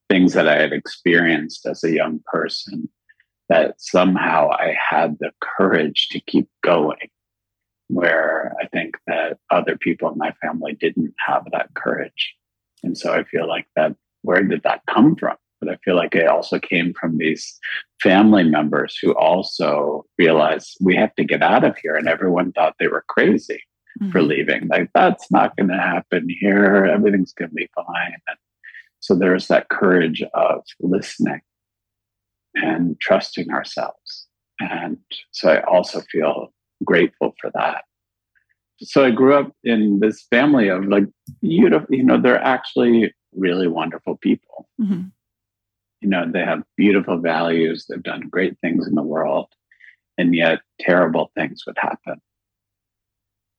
things 0.09 0.33
that 0.33 0.49
I 0.49 0.59
had 0.59 0.73
experienced 0.73 1.67
as 1.67 1.85
a 1.85 1.93
young 1.93 2.21
person, 2.33 2.89
that 3.49 3.81
somehow 3.81 4.51
I 4.51 4.77
had 4.91 5.19
the 5.21 5.33
courage 5.41 6.09
to 6.11 6.21
keep 6.21 6.49
going, 6.63 7.11
where 7.93 8.55
I 8.63 8.67
think 8.69 8.97
that 9.07 9.39
other 9.51 9.77
people 9.77 10.11
in 10.11 10.19
my 10.19 10.33
family 10.43 10.75
didn't 10.79 11.15
have 11.27 11.45
that 11.53 11.75
courage. 11.75 12.35
And 12.83 12.97
so 12.97 13.13
I 13.13 13.25
feel 13.25 13.49
like 13.49 13.67
that, 13.77 13.97
where 14.23 14.43
did 14.43 14.63
that 14.63 14.83
come 14.89 15.17
from? 15.17 15.37
But 15.61 15.71
I 15.71 15.77
feel 15.85 15.97
like 15.97 16.15
it 16.15 16.27
also 16.27 16.59
came 16.59 16.95
from 16.95 17.19
these 17.19 17.59
family 18.01 18.45
members 18.45 18.97
who 19.01 19.13
also 19.15 20.07
realized 20.19 20.79
we 20.81 20.97
have 20.97 21.15
to 21.17 21.25
get 21.25 21.43
out 21.43 21.65
of 21.65 21.77
here. 21.79 21.97
And 21.97 22.09
everyone 22.09 22.53
thought 22.53 22.77
they 22.79 22.89
were 22.89 23.05
crazy 23.09 23.61
for 24.13 24.21
Mhm. 24.21 24.29
leaving. 24.29 24.69
Like, 24.69 24.91
that's 24.95 25.31
not 25.31 25.57
going 25.57 25.69
to 25.69 25.77
happen 25.77 26.29
here. 26.29 26.87
Everything's 26.87 27.35
going 27.35 27.51
to 27.51 27.55
be 27.55 27.69
fine. 27.75 28.17
And 28.29 28.39
so 29.01 29.15
there's 29.15 29.49
that 29.49 29.69
courage 29.69 30.23
of 30.33 30.63
listening 30.81 31.41
and 32.55 32.99
trusting 33.01 33.51
ourselves. 33.51 34.29
And 34.61 34.99
so 35.33 35.51
I 35.53 35.61
also 35.63 36.01
feel 36.03 36.55
grateful 36.85 37.35
for 37.41 37.51
that. 37.55 37.85
So 38.83 39.05
I 39.05 39.11
grew 39.11 39.35
up 39.35 39.53
in 39.63 40.01
this 40.01 40.27
family 40.31 40.69
of 40.69 40.87
like 40.87 41.05
beautiful, 41.43 41.95
you 41.95 42.05
know, 42.05 42.21
they're 42.21 42.43
actually 42.43 43.13
really 43.33 43.69
wonderful 43.69 44.17
people. 44.17 44.69
Mhm. 44.81 45.13
You 46.01 46.09
know, 46.09 46.31
they 46.31 46.41
have 46.41 46.63
beautiful 46.77 47.19
values, 47.19 47.87
they've 47.87 48.03
done 48.03 48.29
great 48.31 48.59
things 48.61 48.87
in 48.89 48.95
the 48.95 49.03
world, 49.03 49.49
and 50.17 50.35
yet 50.35 50.61
terrible 50.79 51.31
things 51.35 51.65
would 51.67 51.77
happen. 51.79 52.21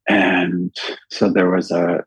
And 0.09 0.75
so 1.11 1.29
there 1.29 1.51
was 1.51 1.69
a 1.69 2.03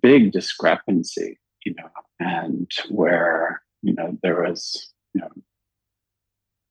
big 0.00 0.32
discrepancy, 0.32 1.38
you 1.64 1.74
know, 1.74 1.90
and 2.18 2.70
where, 2.88 3.62
you 3.82 3.92
know, 3.92 4.18
there 4.22 4.42
was, 4.42 4.92
you 5.12 5.20
know, 5.20 5.30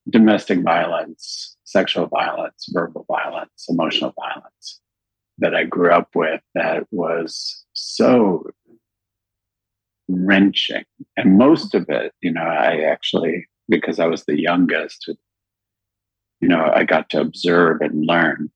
domestic 0.10 0.62
violence, 0.62 1.55
sexual 1.66 2.08
violence, 2.08 2.68
verbal 2.72 3.06
violence, 3.08 3.66
emotional 3.68 4.14
violence 4.20 4.80
that 5.40 5.54
I 5.54 5.66
grew 5.66 5.92
up 5.92 6.10
with 6.16 6.42
that 6.54 6.88
was 6.92 7.66
so 7.74 8.50
wrenching. 10.08 10.86
And 11.18 11.38
most 11.38 11.76
of 11.76 11.90
it, 11.90 12.14
you 12.22 12.32
know, 12.32 12.42
I 12.44 12.82
actually, 12.82 13.48
because 13.68 14.00
I 14.00 14.06
was 14.06 14.24
the 14.24 14.40
youngest, 14.40 15.10
you 16.40 16.48
know, 16.48 16.72
I 16.74 16.84
got 16.84 17.10
to 17.10 17.20
observe 17.20 17.82
and 17.82 18.06
learn 18.06 18.52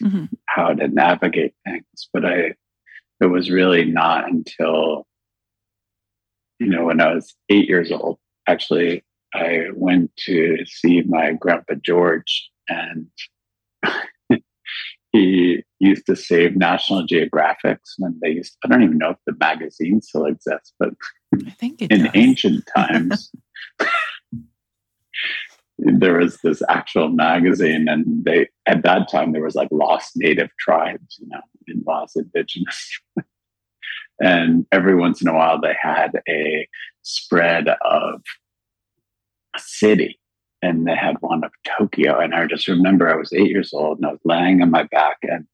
Mhm. 0.00 0.28
how 0.46 0.72
to 0.72 0.88
navigate 0.88 1.54
things. 1.64 2.08
But 2.12 2.24
I, 2.24 2.54
it 3.20 3.26
was 3.26 3.50
really 3.50 3.84
not 3.84 4.28
until, 4.28 5.06
you 6.58 6.68
know, 6.68 6.84
when 6.86 7.00
I 7.00 7.14
was 7.14 7.34
eight 7.48 7.68
years 7.68 7.92
old, 7.92 8.18
actually, 8.48 9.04
I 9.36 9.66
went 9.74 10.10
to 10.26 10.58
see 10.66 11.02
my 11.02 11.32
grandpa 11.32 11.74
George, 11.82 12.50
and 12.68 13.06
he 15.12 15.62
used 15.78 16.06
to 16.06 16.16
save 16.16 16.56
National 16.56 17.06
Geographics 17.06 17.94
when 17.98 18.18
they 18.22 18.30
used. 18.30 18.56
I 18.64 18.68
don't 18.68 18.82
even 18.82 18.98
know 18.98 19.10
if 19.10 19.18
the 19.26 19.36
magazine 19.38 20.00
still 20.00 20.26
exists, 20.26 20.72
but 20.78 20.90
I 21.34 21.50
think 21.50 21.82
in 21.82 22.04
does. 22.04 22.10
ancient 22.14 22.64
times 22.76 23.30
there 25.78 26.18
was 26.18 26.38
this 26.38 26.62
actual 26.68 27.08
magazine 27.08 27.86
and 27.88 28.24
they 28.24 28.48
at 28.66 28.82
that 28.82 29.10
time 29.10 29.32
there 29.32 29.42
was 29.42 29.54
like 29.54 29.68
lost 29.70 30.12
native 30.16 30.48
tribes 30.58 31.18
you 31.20 31.28
know 31.28 31.40
and 31.68 31.84
lost 31.86 32.16
indigenous 32.16 32.98
and 34.20 34.66
every 34.72 34.94
once 34.94 35.20
in 35.20 35.28
a 35.28 35.34
while 35.34 35.60
they 35.60 35.76
had 35.78 36.12
a 36.28 36.66
spread 37.02 37.68
of 37.84 38.22
a 39.56 39.60
city 39.60 40.18
and 40.62 40.86
they 40.86 40.94
had 40.96 41.16
one 41.20 41.42
of 41.44 41.50
tokyo 41.78 42.18
and 42.18 42.34
i 42.34 42.46
just 42.46 42.68
remember 42.68 43.08
i 43.10 43.16
was 43.16 43.32
eight 43.32 43.50
years 43.50 43.72
old 43.72 43.98
and 43.98 44.06
i 44.06 44.10
was 44.10 44.20
laying 44.24 44.62
on 44.62 44.70
my 44.70 44.84
back 44.84 45.16
and 45.22 45.46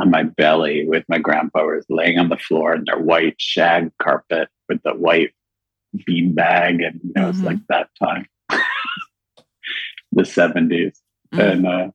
on 0.00 0.10
my 0.10 0.22
belly 0.22 0.86
with 0.86 1.04
my 1.08 1.18
grandpa 1.18 1.60
I 1.60 1.64
was 1.64 1.86
laying 1.88 2.18
on 2.18 2.28
the 2.28 2.36
floor 2.36 2.74
in 2.74 2.84
their 2.86 3.00
white 3.00 3.34
shag 3.38 3.90
carpet 4.00 4.48
with 4.68 4.80
the 4.84 4.92
white 4.92 5.32
bean 6.06 6.34
bag 6.34 6.80
and 6.80 7.00
you 7.02 7.12
know 7.16 7.26
Mhm. 7.26 7.30
it's 7.30 7.42
like 7.42 7.58
that 7.68 7.88
time 8.00 8.26
the 10.12 10.22
70s 10.22 11.00
Mhm. 11.34 11.50
and 11.52 11.66
uh, 11.66 11.90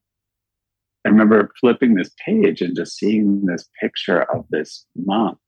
i 1.04 1.08
remember 1.08 1.50
flipping 1.60 1.94
this 1.94 2.10
page 2.24 2.60
and 2.60 2.76
just 2.76 2.96
seeing 2.98 3.46
this 3.46 3.68
picture 3.80 4.22
of 4.34 4.44
this 4.50 4.86
monk 4.96 5.38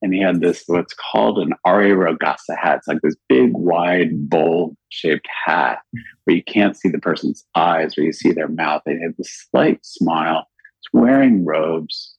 and 0.00 0.14
he 0.14 0.20
had 0.20 0.40
this 0.40 0.62
what's 0.66 0.94
called 0.94 1.38
an 1.38 1.52
Ari 1.64 1.90
hat. 1.90 2.78
It's 2.78 2.88
like 2.88 3.00
this 3.02 3.16
big, 3.28 3.50
wide, 3.52 4.28
bowl 4.28 4.76
shaped 4.90 5.26
hat 5.46 5.80
where 6.24 6.36
you 6.36 6.42
can't 6.44 6.76
see 6.76 6.88
the 6.88 6.98
person's 6.98 7.44
eyes, 7.54 7.96
where 7.96 8.06
you 8.06 8.12
see 8.12 8.32
their 8.32 8.48
mouth. 8.48 8.82
They 8.86 8.98
have 9.00 9.16
this 9.16 9.46
slight 9.50 9.84
smile. 9.84 10.46
It's 10.80 10.92
wearing 10.92 11.44
robes. 11.44 12.14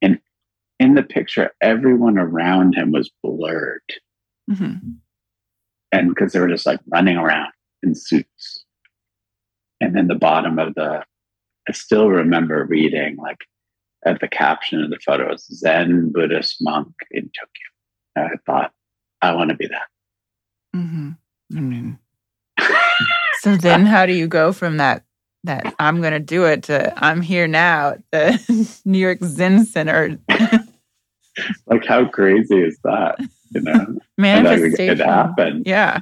And 0.00 0.20
in 0.78 0.94
the 0.94 1.02
picture, 1.02 1.50
everyone 1.60 2.18
around 2.18 2.74
him 2.74 2.92
was 2.92 3.10
blurred. 3.22 3.82
Mhm. 4.48 4.98
And 5.90 6.08
because 6.08 6.32
they 6.32 6.40
were 6.40 6.48
just 6.48 6.66
like 6.66 6.80
running 6.86 7.16
around 7.16 7.52
in 7.82 7.94
suits. 7.94 8.64
And 9.80 9.96
then 9.96 10.06
the 10.06 10.14
bottom 10.14 10.58
of 10.58 10.74
the, 10.74 11.04
I 11.68 11.72
still 11.72 12.08
remember 12.08 12.64
reading 12.64 13.16
like 13.16 13.44
at 14.04 14.20
the 14.20 14.28
caption 14.28 14.82
of 14.82 14.90
the 14.90 14.98
photo 15.04 15.32
is 15.32 15.46
Zen 15.46 16.12
Buddhist 16.12 16.56
monk 16.60 16.88
in 17.10 17.24
Tokyo. 17.24 17.68
And 18.16 18.26
I 18.26 18.36
thought, 18.46 18.72
I 19.22 19.34
want 19.34 19.50
to 19.50 19.56
be 19.56 19.66
that. 19.66 19.88
Mhm. 20.76 21.16
I 21.56 21.60
mean, 21.60 21.98
so 23.40 23.56
then 23.56 23.86
how 23.86 24.06
do 24.06 24.12
you 24.12 24.26
go 24.26 24.52
from 24.52 24.78
that 24.78 25.04
that 25.44 25.74
I'm 25.78 26.00
gonna 26.00 26.20
do 26.20 26.44
it 26.46 26.64
to 26.64 26.92
I'm 27.02 27.20
here 27.20 27.46
now 27.46 27.90
at 27.90 28.02
the 28.10 28.80
New 28.84 28.98
York 28.98 29.18
Zen 29.22 29.64
Center 29.66 30.18
like, 31.66 31.84
how 31.86 32.06
crazy 32.06 32.60
is 32.60 32.78
that? 32.84 33.16
You 33.50 33.60
know, 33.60 33.72
and 33.72 34.00
manifestation? 34.18 35.00
it 35.00 35.04
happened. 35.04 35.66
Yeah. 35.66 36.00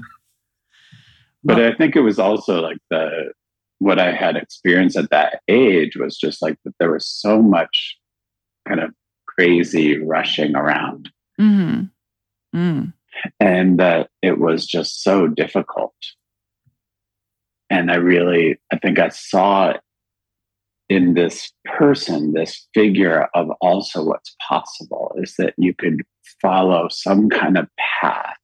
But 1.45 1.61
I 1.61 1.75
think 1.75 1.97
it 1.97 2.01
was 2.01 2.19
also 2.19 2.61
like 2.63 2.79
the 2.89 3.33
what 3.83 3.99
I 3.99 4.13
had 4.13 4.37
experienced 4.37 4.97
at 4.97 5.11
that 5.11 5.41
age 5.49 5.97
was 5.97 6.17
just 6.17 6.41
like 6.41 6.57
that 6.65 6.75
there 6.79 6.93
was 6.93 7.07
so 7.07 7.43
much 7.43 7.97
kind 8.67 8.81
of 8.81 8.91
crazy 9.27 9.99
rushing 9.99 10.55
around 10.55 11.11
hmm 11.39 11.83
Mm. 12.55 12.93
and 13.41 13.81
that 13.81 14.11
it 14.21 14.39
was 14.39 14.67
just 14.67 15.03
so 15.03 15.27
difficult. 15.27 15.95
And 17.71 17.91
I 17.91 17.95
really, 17.95 18.59
I 18.71 18.77
think 18.79 18.99
I 18.99 19.09
saw 19.09 19.73
in 20.91 21.15
this 21.15 21.51
person, 21.65 22.35
this 22.35 22.69
figure 22.75 23.29
of 23.35 23.49
also 23.63 24.05
what's 24.05 24.37
possible 24.47 25.15
is 25.17 25.35
that 25.39 25.55
you 25.57 25.75
could 25.75 26.03
follow 26.43 26.89
some 26.91 27.31
kind 27.31 27.57
of 27.57 27.69
path 28.03 28.37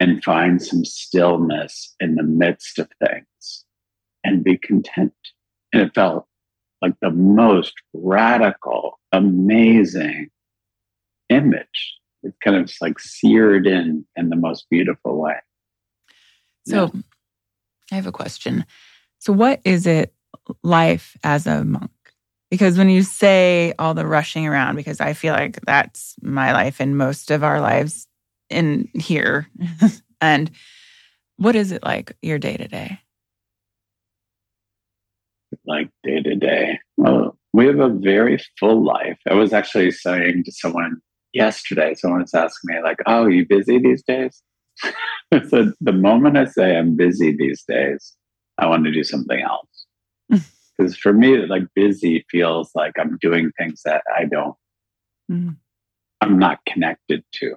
and 0.00 0.24
find 0.24 0.62
some 0.62 0.84
stillness 0.86 1.94
in 2.00 2.14
the 2.14 2.22
midst 2.22 2.78
of 2.78 2.88
things 3.06 3.66
and 4.28 4.44
be 4.44 4.58
content. 4.58 5.14
And 5.72 5.82
it 5.82 5.94
felt 5.94 6.26
like 6.82 6.94
the 7.00 7.10
most 7.10 7.72
radical, 7.94 9.00
amazing 9.10 10.28
image. 11.30 11.96
It's 12.22 12.36
kind 12.44 12.56
of 12.56 12.66
just 12.66 12.82
like 12.82 12.98
seared 12.98 13.66
in 13.66 14.04
in 14.16 14.28
the 14.28 14.36
most 14.36 14.66
beautiful 14.70 15.18
way. 15.18 15.36
So 16.66 16.90
Yeah. 16.92 17.00
I 17.90 17.94
have 17.94 18.06
a 18.06 18.12
question. 18.12 18.66
So 19.18 19.32
what 19.32 19.60
is 19.64 19.86
it 19.86 20.14
life 20.62 21.16
as 21.24 21.46
a 21.46 21.64
monk? 21.64 21.90
Because 22.50 22.76
when 22.78 22.90
you 22.90 23.02
say 23.02 23.72
all 23.78 23.94
the 23.94 24.06
rushing 24.06 24.46
around, 24.46 24.76
because 24.76 25.00
I 25.00 25.12
feel 25.12 25.32
like 25.32 25.58
that's 25.66 26.16
my 26.22 26.52
life 26.52 26.80
and 26.80 26.96
most 26.96 27.30
of 27.30 27.42
our 27.42 27.60
lives 27.60 28.06
in 28.50 28.88
here. 28.94 29.48
and 30.20 30.50
what 31.36 31.56
is 31.56 31.72
it 31.72 31.82
like 31.82 32.16
your 32.20 32.38
day 32.38 32.56
to 32.56 32.68
day? 32.68 33.00
Like 35.68 35.90
day 36.02 36.20
to 36.22 36.34
day. 36.34 36.78
Well, 36.96 37.38
we 37.52 37.66
have 37.66 37.78
a 37.78 37.88
very 37.88 38.38
full 38.58 38.84
life. 38.84 39.18
I 39.28 39.34
was 39.34 39.52
actually 39.52 39.90
saying 39.92 40.44
to 40.44 40.52
someone 40.52 41.00
yesterday, 41.32 41.94
someone 41.94 42.22
was 42.22 42.34
asking 42.34 42.74
me, 42.74 42.82
like, 42.82 42.98
oh, 43.06 43.24
are 43.24 43.30
you 43.30 43.46
busy 43.46 43.78
these 43.78 44.02
days? 44.02 44.42
so 45.48 45.72
the 45.80 45.92
moment 45.92 46.36
I 46.36 46.46
say 46.46 46.76
I'm 46.76 46.96
busy 46.96 47.36
these 47.36 47.62
days, 47.68 48.16
I 48.58 48.66
want 48.66 48.84
to 48.84 48.92
do 48.92 49.04
something 49.04 49.40
else. 49.40 49.86
Because 50.76 50.96
for 50.96 51.12
me, 51.12 51.36
like 51.46 51.64
busy 51.74 52.24
feels 52.30 52.70
like 52.74 52.92
I'm 52.98 53.18
doing 53.20 53.50
things 53.58 53.82
that 53.84 54.02
I 54.16 54.24
don't, 54.24 54.56
Mhm. 55.30 55.56
I'm 56.20 56.38
not 56.38 56.58
connected 56.66 57.24
to. 57.34 57.56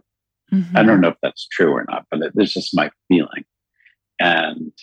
I 0.76 0.84
don't 0.84 1.02
know 1.02 1.10
if 1.10 1.18
that's 1.22 1.48
true 1.48 1.72
or 1.72 1.86
not, 1.90 2.06
but 2.12 2.22
it, 2.22 2.34
it's 2.36 2.54
just 2.54 2.76
my 2.76 2.90
feeling. 3.08 3.46
And 4.20 4.74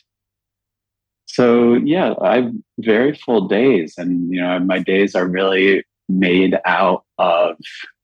so, 1.38 1.74
yeah, 1.74 2.14
I 2.20 2.36
have 2.40 2.52
very 2.80 3.14
full 3.14 3.46
days, 3.46 3.94
and 3.96 4.28
you 4.32 4.40
know, 4.40 4.58
my 4.58 4.80
days 4.80 5.14
are 5.14 5.24
really 5.24 5.84
made 6.08 6.58
out 6.64 7.04
of, 7.18 7.54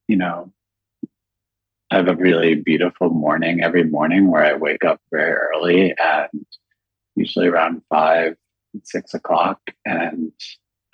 you 0.07 0.14
know, 0.14 0.53
I 1.91 1.97
have 1.97 2.07
a 2.07 2.14
really 2.14 2.55
beautiful 2.55 3.11
morning 3.11 3.61
every 3.61 3.83
morning 3.83 4.31
where 4.31 4.45
I 4.45 4.55
wake 4.55 4.85
up 4.85 5.00
very 5.11 5.33
early 5.33 5.95
and 5.99 6.47
usually 7.17 7.49
around 7.49 7.83
five, 7.88 8.37
six 8.85 9.14
o'clock, 9.14 9.59
and 9.85 10.31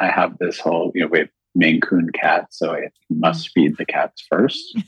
I 0.01 0.07
have 0.11 0.39
this 0.39 0.59
whole, 0.59 0.93
you 0.95 1.03
know, 1.03 1.09
we 1.09 1.19
have 1.19 1.29
Maine 1.55 1.83
Coon 1.83 2.09
cats, 2.15 2.59
so 2.59 2.73
I 2.75 2.89
must 3.11 3.51
feed 3.51 3.77
the 3.77 3.85
cats 3.85 4.25
first, 4.31 4.79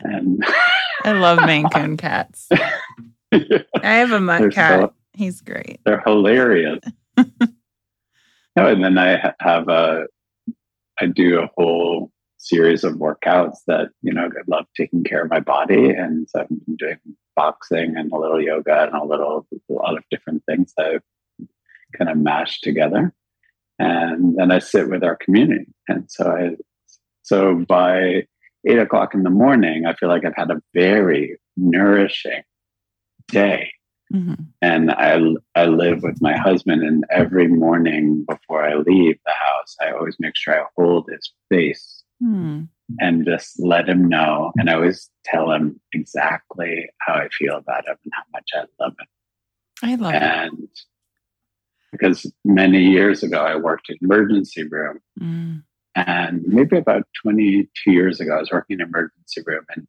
and 0.00 0.44
I 1.04 1.12
love 1.12 1.46
Maine 1.46 1.70
Coon 1.70 1.96
cats. 1.96 2.46
I 3.32 3.64
have 3.82 4.12
a 4.12 4.20
mutt 4.20 4.40
They're 4.42 4.50
cat. 4.50 4.80
so- 4.80 4.94
He's 5.14 5.40
great. 5.40 5.80
they're 5.84 6.02
hilarious. 6.04 6.80
no, 7.16 7.24
oh, 8.56 8.66
and 8.66 8.84
then 8.84 8.98
I 8.98 9.32
have 9.40 9.68
a, 9.68 10.06
I 11.00 11.06
do 11.06 11.40
a 11.40 11.50
whole 11.56 12.10
series 12.38 12.84
of 12.84 12.94
workouts 12.94 13.56
that 13.66 13.88
you 14.02 14.12
know 14.12 14.24
I 14.24 14.42
love 14.46 14.66
taking 14.76 15.04
care 15.04 15.22
of 15.22 15.30
my 15.30 15.40
body, 15.40 15.90
and 15.90 16.28
so 16.28 16.40
I've 16.40 16.48
been 16.48 16.76
doing 16.76 16.98
boxing 17.36 17.96
and 17.96 18.12
a 18.12 18.16
little 18.16 18.40
yoga 18.40 18.84
and 18.84 18.94
a 18.94 19.04
little 19.04 19.46
a 19.52 19.72
lot 19.72 19.96
of 19.96 20.04
different 20.10 20.44
things 20.46 20.72
that 20.76 20.86
I've 20.86 21.48
kind 21.96 22.10
of 22.10 22.16
mashed 22.16 22.62
together, 22.62 23.12
and 23.78 24.36
then 24.36 24.50
I 24.50 24.58
sit 24.58 24.88
with 24.88 25.02
our 25.02 25.16
community, 25.16 25.66
and 25.88 26.10
so 26.10 26.30
I, 26.30 26.56
so 27.22 27.64
by 27.68 28.26
eight 28.66 28.78
o'clock 28.78 29.14
in 29.14 29.22
the 29.22 29.30
morning, 29.30 29.86
I 29.86 29.94
feel 29.94 30.08
like 30.08 30.24
I've 30.24 30.36
had 30.36 30.50
a 30.50 30.62
very 30.74 31.38
nourishing 31.56 32.42
day 33.28 33.70
Mhm. 34.12 34.46
and 34.60 34.90
I 34.90 35.20
I 35.54 35.66
live 35.66 36.02
with 36.02 36.20
my 36.20 36.36
husband, 36.36 36.82
and 36.82 37.04
every 37.10 37.46
morning 37.46 38.24
before 38.28 38.62
I 38.64 38.74
leave 38.74 39.18
the 39.24 39.32
house, 39.32 39.76
I 39.80 39.92
always 39.92 40.16
make 40.18 40.36
sure 40.36 40.60
I 40.60 40.66
hold 40.76 41.08
his 41.10 41.32
face 41.48 42.02
Hmm. 42.20 42.64
and 43.00 43.24
just 43.24 43.58
let 43.60 43.88
him 43.88 44.08
know, 44.08 44.52
and 44.58 44.68
I 44.68 44.74
always 44.74 45.08
tell 45.24 45.52
him 45.52 45.80
exactly 45.92 46.90
how 47.00 47.14
I 47.14 47.28
feel 47.28 47.56
about 47.56 47.86
him 47.88 47.96
and 48.04 48.12
how 48.14 48.24
much 48.32 48.50
I 48.54 48.64
love 48.82 48.94
him. 49.00 49.06
I 49.82 49.94
love 49.94 50.14
it. 50.14 50.22
And 50.22 50.68
because 51.92 52.30
many 52.44 52.82
years 52.90 53.22
ago, 53.22 53.38
I 53.44 53.56
worked 53.56 53.90
in 53.90 53.96
emergency 54.02 54.64
room, 54.64 54.98
Mm. 55.20 55.62
and 55.94 56.42
maybe 56.46 56.76
about 56.78 57.06
22 57.22 57.92
years 57.92 58.20
ago, 58.20 58.36
I 58.36 58.40
was 58.40 58.50
working 58.52 58.80
in 58.80 58.86
emergency 58.86 59.42
room 59.46 59.64
and 59.74 59.86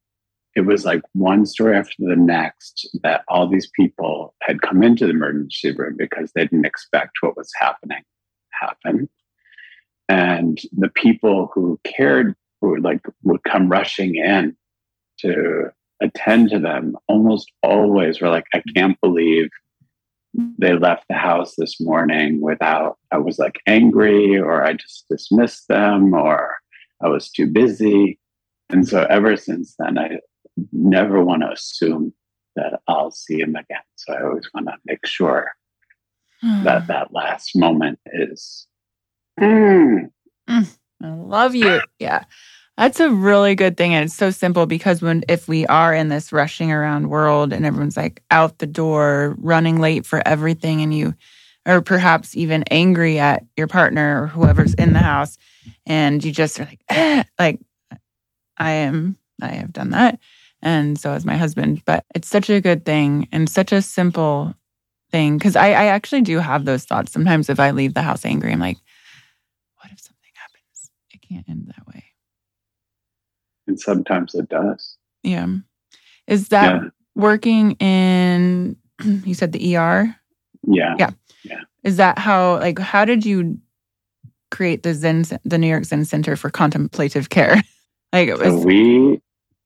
it 0.56 0.62
was 0.62 0.86
like 0.86 1.02
one 1.14 1.46
story 1.46 1.78
after 1.78 1.96
the 2.00 2.16
next 2.16 2.90
that 3.04 3.24
all 3.28 3.48
these 3.48 3.70
people 3.76 4.34
had 4.42 4.62
come 4.62 4.84
into 4.84 5.06
the 5.06 5.12
emergency 5.12 5.72
room 5.72 5.96
because 5.98 6.32
they 6.34 6.44
didn't 6.44 6.66
expect 6.66 7.18
what 7.22 7.38
was 7.38 7.50
happening 7.60 8.04
happen. 8.62 9.10
And 10.10 10.60
the 10.78 10.90
people 10.90 11.50
who 11.54 11.80
cared 11.86 12.36
who 12.60 12.72
would 12.72 12.84
like 12.84 13.02
would 13.24 13.44
come 13.44 13.70
rushing 13.70 14.16
in 14.16 14.56
to 15.20 15.72
attend 16.02 16.50
to 16.50 16.60
them 16.60 16.96
almost 17.08 17.52
always 17.64 18.22
were 18.22 18.30
like, 18.30 18.46
I 18.54 18.62
can't 18.76 19.00
believe 19.02 19.50
they 20.34 20.74
left 20.74 21.06
the 21.10 21.16
house 21.16 21.56
this 21.58 21.80
morning 21.82 22.40
without 22.42 22.98
I 23.12 23.18
was 23.18 23.38
like 23.38 23.60
angry 23.68 24.38
or 24.38 24.64
I 24.64 24.74
just 24.74 25.06
dismissed 25.10 25.68
them 25.68 26.14
or 26.14 26.56
I 27.02 27.08
was 27.08 27.30
too 27.30 27.48
busy. 27.48 28.20
And 28.70 28.88
so 28.88 29.06
ever 29.10 29.36
since 29.36 29.76
then 29.78 29.98
I 29.98 30.20
never 30.72 31.24
want 31.24 31.42
to 31.44 31.52
assume 31.52 32.14
that 32.56 32.82
I'll 32.88 33.12
see 33.12 33.40
him 33.40 33.56
again. 33.56 33.82
So 33.96 34.14
I 34.14 34.24
always 34.24 34.50
want 34.54 34.68
to 34.68 34.76
make 34.86 35.06
sure 35.06 35.52
that 36.64 36.88
that 36.88 37.14
last 37.14 37.56
moment 37.56 38.00
is 38.08 38.68
mm, 39.40 40.10
I 40.50 41.08
love 41.08 41.56
you. 41.56 41.82
Yeah. 42.00 42.24
That's 42.78 43.00
a 43.00 43.12
really 43.12 43.54
good 43.54 43.78
thing. 43.78 43.94
And 43.94 44.06
it's 44.06 44.16
so 44.16 44.32
simple 44.32 44.66
because 44.66 45.04
when, 45.04 45.24
if 45.30 45.48
we 45.48 45.68
are 45.68 45.94
in 45.94 46.08
this 46.08 46.32
rushing 46.32 46.72
around 46.72 47.10
world 47.10 47.54
and 47.54 47.64
everyone's 47.64 47.98
like 47.98 48.24
out 48.32 48.58
the 48.58 48.66
door, 48.66 49.36
running 49.38 49.80
late 49.80 50.06
for 50.06 50.26
everything, 50.26 50.82
and 50.82 50.92
you, 50.92 51.14
or 51.68 51.82
perhaps 51.82 52.36
even 52.36 52.64
angry 52.72 53.20
at 53.20 53.46
your 53.56 53.68
partner 53.68 54.24
or 54.24 54.28
whoever's 54.28 54.74
in 54.74 54.94
the 54.94 55.00
house, 55.00 55.38
and 55.86 56.24
you 56.24 56.32
just 56.32 56.60
are 56.60 56.66
like, 56.66 56.82
eh, 56.90 57.24
like, 57.38 57.60
I 58.58 58.72
am, 58.72 59.18
I 59.42 59.50
have 59.50 59.74
done 59.74 59.92
that. 59.92 60.20
And 60.62 61.00
so 61.00 61.14
is 61.14 61.26
my 61.26 61.38
husband. 61.38 61.84
But 61.86 62.06
it's 62.16 62.28
such 62.28 62.50
a 62.50 62.62
good 62.62 62.86
thing 62.86 63.28
and 63.32 63.50
such 63.50 63.72
a 63.72 63.82
simple 63.82 64.54
thing. 65.12 65.40
Cause 65.40 65.56
I, 65.56 65.68
I 65.70 65.86
actually 65.86 66.22
do 66.22 66.40
have 66.40 66.66
those 66.66 66.86
thoughts. 66.86 67.12
Sometimes 67.12 67.50
if 67.50 67.60
I 67.60 67.72
leave 67.72 67.94
the 67.96 68.02
house 68.04 68.26
angry, 68.26 68.52
I'm 68.54 68.60
like, 68.60 68.78
what 69.78 69.92
if 69.92 70.00
something 70.00 70.32
happens? 70.36 70.92
It 71.12 71.22
can't 71.28 71.50
end 71.50 71.68
that 71.76 71.88
way. 71.88 72.04
and 73.68 73.80
sometimes 73.80 74.36
it 74.36 74.50
does. 74.50 74.98
Yeah. 75.24 75.48
Is 76.28 76.50
that 76.50 76.82
Yeah. 76.84 76.90
working 77.16 77.74
in, 77.74 78.78
you 79.04 79.34
said 79.34 79.52
the 79.54 79.78
ER? 79.78 80.16
Yeah. 80.68 80.96
Yeah. 81.00 81.12
Yeah. 81.44 81.62
Is 81.84 81.98
that 81.98 82.18
how, 82.20 82.60
like, 82.60 82.80
how 82.80 83.06
did 83.06 83.26
you 83.26 83.60
create 84.52 84.84
the 84.84 84.94
Zen, 84.94 85.26
the 85.46 85.58
New 85.58 85.68
York 85.68 85.86
Zen 85.86 86.06
Center 86.06 86.36
for 86.36 86.50
Contemplative 86.50 87.30
Care? 87.30 87.56
like, 88.14 88.30
it 88.30 88.38
So 88.38 88.56
was, 88.56 88.66
we 88.66 89.22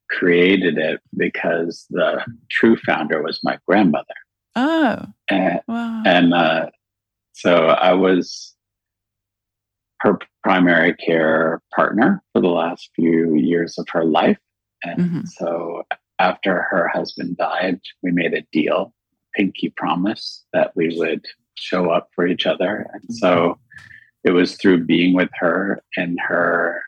created 0.09 0.77
it 0.77 1.01
because 1.17 1.85
the 1.89 2.23
true 2.49 2.77
founder 2.77 3.21
was 3.23 3.39
my 3.43 3.57
grandmother. 3.67 4.13
oh, 4.55 5.05
And, 5.29 5.59
wow. 5.67 6.03
and 6.05 6.33
uh, 6.33 6.69
so 7.33 7.67
I 7.67 7.93
was 7.93 8.53
her 10.01 10.17
primary 10.43 10.93
care 10.95 11.61
partner 11.75 12.23
for 12.31 12.41
the 12.41 12.47
last 12.49 12.89
few 12.95 13.35
years 13.35 13.77
of 13.77 13.87
her 13.91 14.05
life. 14.05 14.37
And 14.83 14.99
Mhm. 14.99 15.27
so 15.27 15.83
after 16.19 16.61
her 16.69 16.87
husband 16.89 17.37
died, 17.37 17.79
we 18.03 18.11
made 18.11 18.33
a 18.33 18.45
deal, 18.51 18.93
pinky 19.33 19.69
promise, 19.75 20.45
that 20.53 20.75
we 20.75 20.97
would 20.97 21.25
show 21.55 21.89
up 21.89 22.09
for 22.13 22.27
each 22.27 22.45
other. 22.45 22.87
And 22.93 23.03
so 23.15 23.59
it 24.23 24.31
was 24.31 24.55
through 24.57 24.85
being 24.85 25.13
with 25.13 25.29
her 25.39 25.81
and 25.97 26.19
her, 26.21 26.83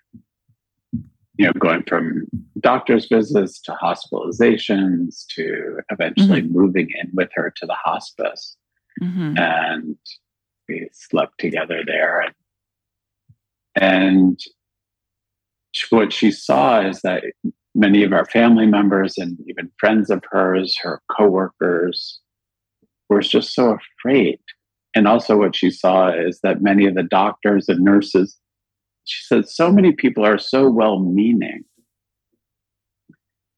you 1.37 1.45
know, 1.45 1.53
going 1.59 1.83
from 1.87 2.25
doctor's 2.59 3.07
visits 3.07 3.61
to 3.61 3.71
hospitalizations 3.81 5.25
to 5.35 5.77
eventually 5.91 6.41
moving 6.41 6.87
in 7.01 7.09
with 7.13 7.29
her 7.35 7.53
to 7.55 7.65
the 7.65 7.75
hospice 7.75 8.57
Mhm. 9.01 9.37
and 9.39 9.97
we 10.67 10.89
slept 10.91 11.39
together 11.39 11.83
there. 11.85 12.21
And, 12.21 12.33
and 13.75 14.39
what 15.91 16.11
she 16.11 16.31
saw 16.31 16.81
is 16.81 17.01
that 17.01 17.23
many 17.75 18.03
of 18.03 18.11
our 18.13 18.25
family 18.25 18.65
members 18.65 19.17
and 19.17 19.37
even 19.47 19.71
friends 19.79 20.09
of 20.09 20.23
hers, 20.31 20.75
her 20.81 21.01
coworkers, 21.15 22.19
were 23.09 23.21
just 23.21 23.53
so 23.53 23.77
afraid. 24.01 24.39
and 24.95 25.07
also 25.07 25.37
what 25.37 25.55
she 25.55 25.69
saw 25.69 26.09
is 26.09 26.39
that 26.41 26.63
many 26.63 26.87
of 26.87 26.95
the 26.95 27.03
doctors 27.03 27.69
and 27.69 27.81
nurses, 27.81 28.39
she 29.07 29.23
said, 29.25 29.47
so 29.49 29.71
many 29.71 29.91
people 29.93 30.25
are 30.25 30.37
so 30.37 30.69
well 30.69 30.99
meaning, 30.99 31.63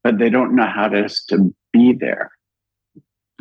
but 0.03 0.17
they 0.19 0.29
don't 0.29 0.55
know 0.55 0.67
how 0.67 0.87
to, 0.87 1.09
to 1.29 1.53
be 1.73 1.93
there 1.93 2.31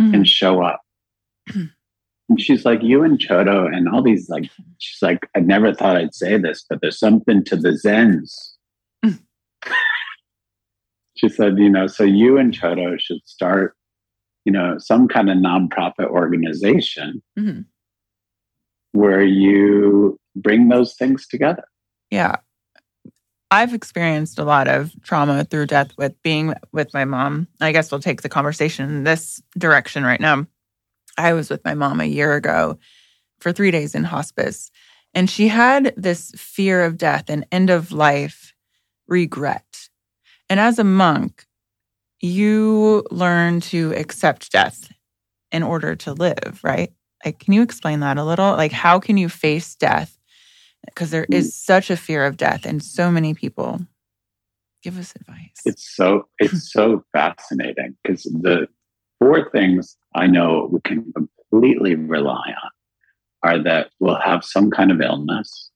Mhm. 0.01 0.15
and 0.15 0.29
show 0.29 0.63
up. 0.63 0.81
and 1.55 2.41
she's 2.41 2.65
like, 2.65 2.83
you 2.83 3.03
and 3.03 3.19
Chodo 3.19 3.67
and 3.75 3.89
all 3.89 4.03
these 4.03 4.29
like, 4.29 4.49
she's 4.79 5.03
like, 5.03 5.29
I 5.37 5.41
never 5.41 5.75
thought 5.75 5.97
I'd 5.97 6.15
say 6.15 6.39
this, 6.39 6.65
but 6.69 6.81
there's 6.81 6.99
something 6.99 7.45
to 7.45 7.57
the 7.57 7.71
Zens. 7.85 8.33
Mm. 9.05 9.19
she 11.17 11.29
said, 11.29 11.59
you 11.59 11.69
know, 11.69 11.87
so 11.89 12.05
you 12.05 12.39
and 12.39 12.53
Chodo 12.55 12.99
should 13.01 13.21
start, 13.27 13.75
you 14.45 14.53
know, 14.53 14.79
some 14.79 15.09
kind 15.09 15.29
of 15.31 15.37
nonprofit 15.39 16.07
organization 16.07 17.23
Mhm. 17.39 17.65
where 18.93 19.23
you 19.23 20.19
bring 20.37 20.69
those 20.69 20.95
things 20.95 21.27
together. 21.27 21.65
Yeah. 22.11 22.37
I've 23.51 23.73
experienced 23.73 24.39
a 24.39 24.45
lot 24.45 24.69
of 24.69 24.93
trauma 25.03 25.45
through 25.45 25.67
death 25.67 25.91
with 25.97 26.21
being 26.23 26.55
with 26.73 26.93
my 26.93 27.05
mom. 27.05 27.49
I 27.61 27.73
guess 27.73 27.91
we'll 27.91 28.01
take 28.01 28.21
the 28.23 28.29
conversation 28.29 28.91
in 28.91 29.05
this 29.05 29.43
direction 29.57 30.05
right 30.05 30.21
now. 30.21 30.47
I 31.17 31.33
was 31.33 31.49
with 31.49 31.65
my 31.65 31.75
mom 31.75 32.01
a 32.01 32.05
year 32.05 32.35
ago 32.35 32.79
for 33.41 33.53
three 33.53 33.71
days 33.71 33.95
in 33.95 34.05
hospice, 34.05 34.71
and 35.15 35.31
she 35.31 35.49
had 35.49 35.95
this 35.97 36.31
fear 36.37 36.85
of 36.85 36.99
death 36.99 37.25
and 37.29 37.47
end 37.51 37.71
of 37.71 37.91
life 37.91 38.53
regret. 39.07 39.89
And 40.51 40.61
as 40.61 40.79
a 40.79 40.85
monk, 40.85 41.47
you 42.21 43.05
learn 43.11 43.61
to 43.61 43.95
accept 43.95 44.53
death 44.53 44.93
in 45.53 45.63
order 45.63 45.97
to 45.97 46.13
live, 46.13 46.61
right? 46.63 46.93
Like, 47.25 47.39
can 47.39 47.55
you 47.55 47.63
explain 47.63 48.01
that 48.01 48.19
a 48.19 48.25
little? 48.25 48.53
Like, 48.53 48.73
how 48.73 48.99
can 48.99 49.17
you 49.17 49.29
face 49.29 49.75
death? 49.75 50.18
Because 50.87 51.11
there 51.11 51.27
is 51.31 51.55
such 51.55 51.91
a 51.91 51.97
fear 51.97 52.25
of 52.25 52.37
death, 52.37 52.65
and 52.65 52.83
so 52.83 53.11
many 53.11 53.35
people 53.35 53.81
give 54.83 54.99
us 54.99 55.15
advice. 55.17 55.61
It's 55.65 55.95
so 55.95 56.29
it's 56.39 56.73
so 56.73 57.05
fascinating 57.13 57.97
because 58.03 58.23
the 58.23 58.69
four 59.19 59.51
things 59.51 59.97
I 60.15 60.27
know 60.27 60.69
we 60.71 60.81
can 60.81 61.13
completely 61.51 61.95
rely 61.95 62.55
on 62.63 62.71
are 63.43 63.63
that 63.63 63.91
we'll 64.01 64.21
have 64.21 64.45
some 64.45 64.71
kind 64.71 64.91
of 64.91 65.01
illness, 65.01 65.71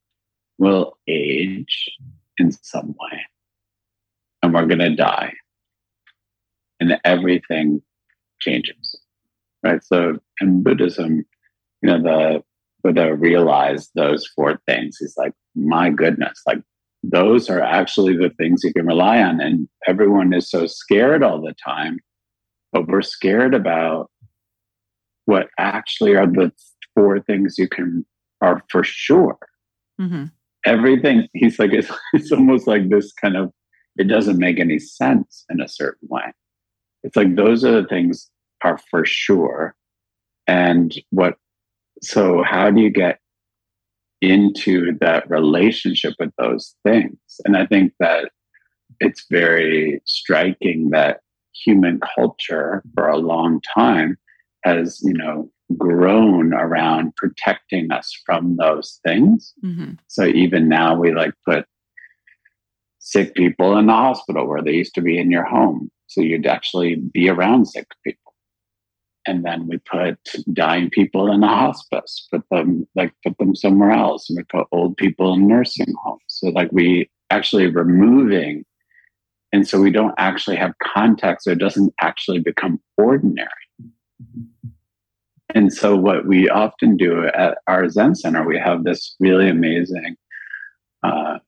we'll 0.58 0.96
age 1.06 1.90
in 2.38 2.50
some 2.50 2.94
way, 2.98 3.20
and 4.42 4.52
we're 4.52 4.66
going 4.66 4.78
to 4.78 4.94
die, 4.94 5.32
and 6.80 6.98
everything 7.04 7.82
changes, 8.40 8.98
right? 9.62 9.82
So 9.84 10.18
in 10.40 10.62
Buddhism, 10.62 11.24
you 11.82 11.90
know, 11.90 12.02
the 12.02 12.44
Buddha 12.82 13.14
realized 13.14 13.90
those 13.94 14.26
four 14.26 14.60
things. 14.66 14.96
He's 14.98 15.16
like, 15.16 15.32
my 15.54 15.90
goodness, 15.90 16.40
like 16.46 16.62
those 17.02 17.50
are 17.50 17.60
actually 17.60 18.16
the 18.16 18.30
things 18.30 18.62
you 18.62 18.72
can 18.72 18.86
rely 18.86 19.22
on. 19.22 19.40
And 19.40 19.68
everyone 19.86 20.32
is 20.32 20.50
so 20.50 20.66
scared 20.66 21.22
all 21.22 21.40
the 21.40 21.54
time, 21.64 21.98
but 22.72 22.88
we're 22.88 23.02
scared 23.02 23.54
about 23.54 24.10
what 25.26 25.48
actually 25.58 26.14
are 26.16 26.26
the 26.26 26.52
four 26.94 27.20
things 27.20 27.56
you 27.58 27.68
can 27.68 28.04
are 28.40 28.62
for 28.70 28.84
sure. 28.84 29.38
hmm 29.98 30.24
Everything 30.64 31.26
he's 31.32 31.58
like, 31.58 31.72
it's, 31.72 31.90
it's 32.12 32.30
almost 32.30 32.66
like 32.66 32.88
this 32.88 33.12
kind 33.12 33.36
of 33.36 33.52
it 33.96 34.04
doesn't 34.04 34.38
make 34.38 34.58
any 34.58 34.78
sense 34.78 35.44
in 35.50 35.60
a 35.60 35.68
certain 35.68 36.08
way. 36.08 36.32
It's 37.02 37.16
like 37.16 37.36
those 37.36 37.64
are 37.64 37.82
the 37.82 37.88
things 37.88 38.30
are 38.62 38.78
for 38.90 39.04
sure. 39.04 39.74
And 40.46 40.94
what 41.10 41.36
so 42.02 42.42
how 42.42 42.70
do 42.70 42.80
you 42.80 42.90
get 42.90 43.18
into 44.20 44.96
that 45.00 45.28
relationship 45.30 46.14
with 46.18 46.30
those 46.38 46.74
things? 46.84 47.18
And 47.44 47.56
I 47.56 47.66
think 47.66 47.92
that 48.00 48.30
it's 49.00 49.26
very 49.30 50.00
striking 50.04 50.90
that 50.90 51.20
human 51.64 52.00
culture 52.14 52.82
for 52.94 53.08
a 53.08 53.18
long 53.18 53.60
time 53.74 54.16
has, 54.64 55.00
you 55.02 55.12
know, 55.12 55.50
grown 55.76 56.52
around 56.52 57.14
protecting 57.16 57.90
us 57.90 58.12
from 58.26 58.56
those 58.56 59.00
things. 59.04 59.54
hmm 59.60 59.92
So 60.08 60.24
even 60.24 60.68
now 60.68 60.98
we 60.98 61.12
like 61.12 61.34
put 61.46 61.66
sick 62.98 63.34
people 63.34 63.76
in 63.78 63.86
the 63.86 63.92
hospital 63.92 64.46
where 64.46 64.62
they 64.62 64.72
used 64.72 64.94
to 64.94 65.02
be 65.02 65.18
in 65.18 65.30
your 65.30 65.44
home. 65.44 65.90
So 66.06 66.20
you'd 66.20 66.46
actually 66.46 66.96
be 66.96 67.28
around 67.28 67.66
sick 67.66 67.88
people. 68.04 68.21
And 69.26 69.44
then 69.44 69.68
we 69.68 69.78
put 69.78 70.18
dying 70.52 70.90
people 70.90 71.30
in 71.30 71.40
the 71.40 71.46
hospice, 71.46 72.26
put 72.30 72.42
them 72.50 72.88
like 72.94 73.12
put 73.24 73.38
them 73.38 73.54
somewhere 73.54 73.92
else, 73.92 74.28
and 74.28 74.36
we 74.36 74.42
put 74.44 74.66
old 74.72 74.96
people 74.96 75.34
in 75.34 75.46
nursing 75.46 75.94
homes. 76.02 76.22
So 76.26 76.48
like 76.48 76.70
we 76.72 77.08
actually 77.30 77.68
removing, 77.68 78.64
and 79.52 79.66
so 79.66 79.80
we 79.80 79.90
don't 79.90 80.14
actually 80.18 80.56
have 80.56 80.72
context. 80.82 81.44
So 81.44 81.52
it 81.52 81.58
doesn't 81.58 81.94
actually 82.00 82.40
become 82.40 82.80
ordinary. 82.96 83.48
And 85.54 85.72
so 85.72 85.96
what 85.96 86.26
we 86.26 86.48
often 86.48 86.96
do 86.96 87.26
at 87.26 87.58
our 87.66 87.88
Zen 87.88 88.14
Center, 88.14 88.44
we 88.44 88.58
have 88.58 88.84
this 88.84 89.14
really 89.20 89.48
amazing 89.48 90.16
uh, 91.02 91.38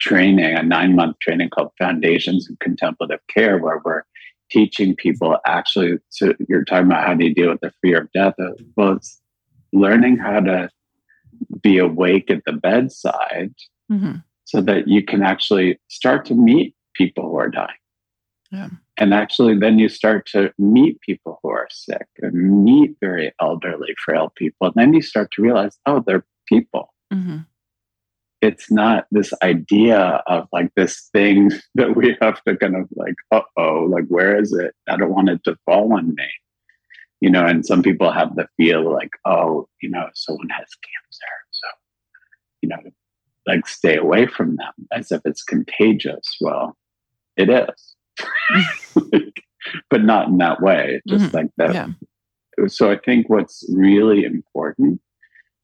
training, 0.00 0.54
a 0.54 0.62
nine 0.62 0.94
month 0.94 1.18
training 1.20 1.50
called 1.50 1.72
Foundations 1.78 2.48
of 2.48 2.58
Contemplative 2.60 3.20
Care, 3.28 3.58
where 3.58 3.80
we're 3.84 4.02
teaching 4.50 4.94
people 4.96 5.36
actually 5.46 5.98
to 6.12 6.34
you're 6.48 6.64
talking 6.64 6.86
about 6.86 7.06
how 7.06 7.14
do 7.14 7.26
you 7.26 7.34
deal 7.34 7.50
with 7.50 7.60
the 7.60 7.72
fear 7.82 8.02
of 8.02 8.12
death 8.12 8.34
well 8.76 8.92
it's 8.92 9.20
learning 9.72 10.16
how 10.16 10.40
to 10.40 10.68
be 11.62 11.78
awake 11.78 12.30
at 12.30 12.42
the 12.46 12.52
bedside 12.52 13.52
hmm 13.88 14.16
so 14.48 14.62
that 14.62 14.88
you 14.88 15.04
can 15.04 15.22
actually 15.22 15.78
start 15.88 16.24
to 16.24 16.34
meet 16.34 16.74
people 16.94 17.28
who 17.28 17.36
are 17.36 17.50
dying. 17.50 17.68
Yeah. 18.50 18.70
and 18.96 19.12
actually 19.12 19.58
then 19.58 19.78
you 19.78 19.90
start 19.90 20.24
to 20.28 20.50
meet 20.58 21.02
people 21.02 21.38
who 21.42 21.50
are 21.50 21.68
sick 21.70 22.06
and 22.22 22.64
meet 22.64 22.96
very 22.98 23.30
elderly 23.42 23.94
frail 24.02 24.32
people. 24.36 24.68
And 24.68 24.74
then 24.74 24.94
you 24.94 25.02
start 25.02 25.30
to 25.32 25.42
realize 25.42 25.78
oh 25.84 26.02
they're 26.06 26.24
people. 26.48 26.94
Hmm 27.12 27.40
it's 28.40 28.70
not 28.70 29.06
this 29.10 29.32
idea 29.42 30.22
of 30.26 30.46
like 30.52 30.70
this 30.76 31.08
thing 31.12 31.50
that 31.74 31.96
we 31.96 32.16
have 32.20 32.42
to 32.44 32.56
kind 32.56 32.76
of 32.76 32.88
like, 32.94 33.14
uh 33.32 33.40
oh, 33.56 33.86
like 33.90 34.06
where 34.08 34.40
is 34.40 34.52
it? 34.52 34.74
I 34.88 34.96
don't 34.96 35.10
want 35.14 35.28
it 35.30 35.42
to 35.44 35.56
fall 35.64 35.92
on 35.94 36.14
me. 36.14 36.28
You 37.20 37.30
know, 37.30 37.44
and 37.44 37.66
some 37.66 37.82
people 37.82 38.12
have 38.12 38.36
the 38.36 38.46
feel 38.56 38.92
like, 38.92 39.10
oh, 39.24 39.68
you 39.82 39.90
know, 39.90 40.08
someone 40.14 40.48
has 40.50 40.68
cancer. 40.68 41.34
So, 41.50 41.68
you 42.62 42.68
know, 42.68 42.76
like 43.46 43.66
stay 43.66 43.96
away 43.96 44.26
from 44.26 44.54
them 44.56 44.72
as 44.92 45.10
if 45.10 45.20
it's 45.24 45.42
contagious. 45.42 46.36
Well, 46.40 46.76
it 47.36 47.48
is. 47.50 47.96
but 49.90 50.04
not 50.04 50.28
in 50.28 50.38
that 50.38 50.60
way. 50.62 51.00
Just 51.08 51.26
Mhm. 51.26 51.34
like 51.34 51.50
that. 51.56 51.74
Yeah. 51.74 51.88
So 52.68 52.90
I 52.90 52.98
think 52.98 53.28
what's 53.28 53.64
really 53.72 54.24
important 54.24 55.00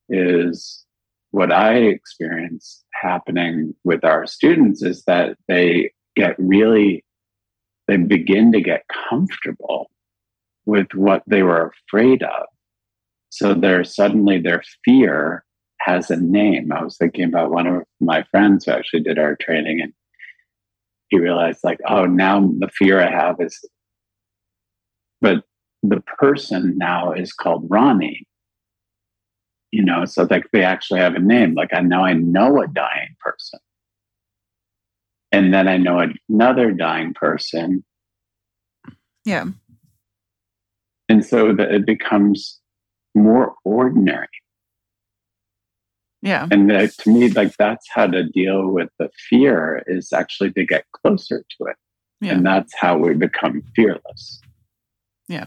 is 0.08 0.84
what 1.35 1.51
I 1.51 1.79
experience 1.79 2.85
happening 2.92 3.75
with 3.83 4.05
our 4.05 4.25
students 4.25 4.85
is 4.85 5.03
that 5.09 5.37
they 5.49 5.90
get 6.14 6.37
really, 6.38 7.05
they 7.88 7.97
begin 7.97 8.53
to 8.53 8.61
get 8.61 8.85
comfortable 9.11 9.90
with 10.64 10.87
what 10.94 11.25
they 11.27 11.42
were 11.42 11.73
afraid 11.88 12.23
of. 12.23 12.47
So 13.31 13.53
they're 13.53 13.83
suddenly 13.83 14.40
their 14.40 14.62
fear 14.85 15.44
has 15.81 16.09
a 16.09 16.16
name. 16.16 16.70
I 16.70 16.85
was 16.85 16.97
thinking 16.97 17.25
about 17.25 17.51
one 17.51 17.66
of 17.66 17.83
my 18.01 18.23
friends 18.31 18.66
who 18.66 18.70
actually 18.70 19.03
did 19.03 19.18
our 19.18 19.35
training 19.35 19.81
and 19.81 19.92
he 21.09 21.18
realized 21.18 21.64
like, 21.64 21.81
oh, 21.88 22.05
now 22.05 22.49
the 22.61 22.68
fear 22.68 23.03
I 23.03 23.11
have 23.11 23.40
is, 23.40 23.59
but 25.20 25.42
the 25.83 26.01
person 26.16 26.79
now 26.79 27.11
is 27.11 27.33
called 27.33 27.66
Ronnie 27.68 28.25
you 29.74 29.82
know 29.82 30.04
so 30.04 30.22
like 30.30 30.46
they 30.52 30.62
actually 30.62 31.00
have 31.00 31.16
a 31.16 31.18
name 31.18 31.54
like 31.54 31.72
i 31.74 31.80
know 31.80 32.02
i 32.04 32.12
know 32.12 32.62
a 32.62 32.68
dying 32.68 33.14
person 33.20 33.58
and 35.32 35.52
then 35.52 35.66
i 35.66 35.76
know 35.76 35.98
another 36.28 36.70
dying 36.70 37.12
person 37.12 37.84
Yeah. 39.24 39.46
and 41.08 41.24
so 41.24 41.52
that 41.54 41.72
it 41.72 41.84
becomes 41.87 42.60
more 43.16 43.54
ordinary 43.64 44.28
Yeah. 46.22 46.46
and 46.52 46.68
to 46.70 47.10
me 47.10 47.28
like 47.30 47.56
that's 47.56 47.87
how 47.96 48.06
to 48.06 48.22
deal 48.40 48.68
with 48.68 48.90
the 49.00 49.08
fear 49.28 49.82
is 49.88 50.12
actually 50.12 50.52
to 50.52 50.64
get 50.64 50.84
closer 50.92 51.38
to 51.52 51.64
it 51.70 51.76
Yeah. 52.20 52.34
and 52.34 52.46
that's 52.46 52.72
how 52.82 52.96
we 52.98 53.14
become 53.14 53.62
fearless 53.74 54.40
Yeah. 55.28 55.46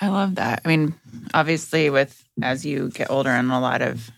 I 0.00 0.08
love 0.08 0.36
that. 0.36 0.62
I 0.64 0.68
mean, 0.68 0.94
obviously, 1.34 1.90
with 1.90 2.24
as 2.42 2.64
you 2.64 2.90
get 2.90 3.10
older 3.10 3.30
and 3.30 3.50
a 3.50 3.58
lot 3.58 3.82
of 3.82 4.10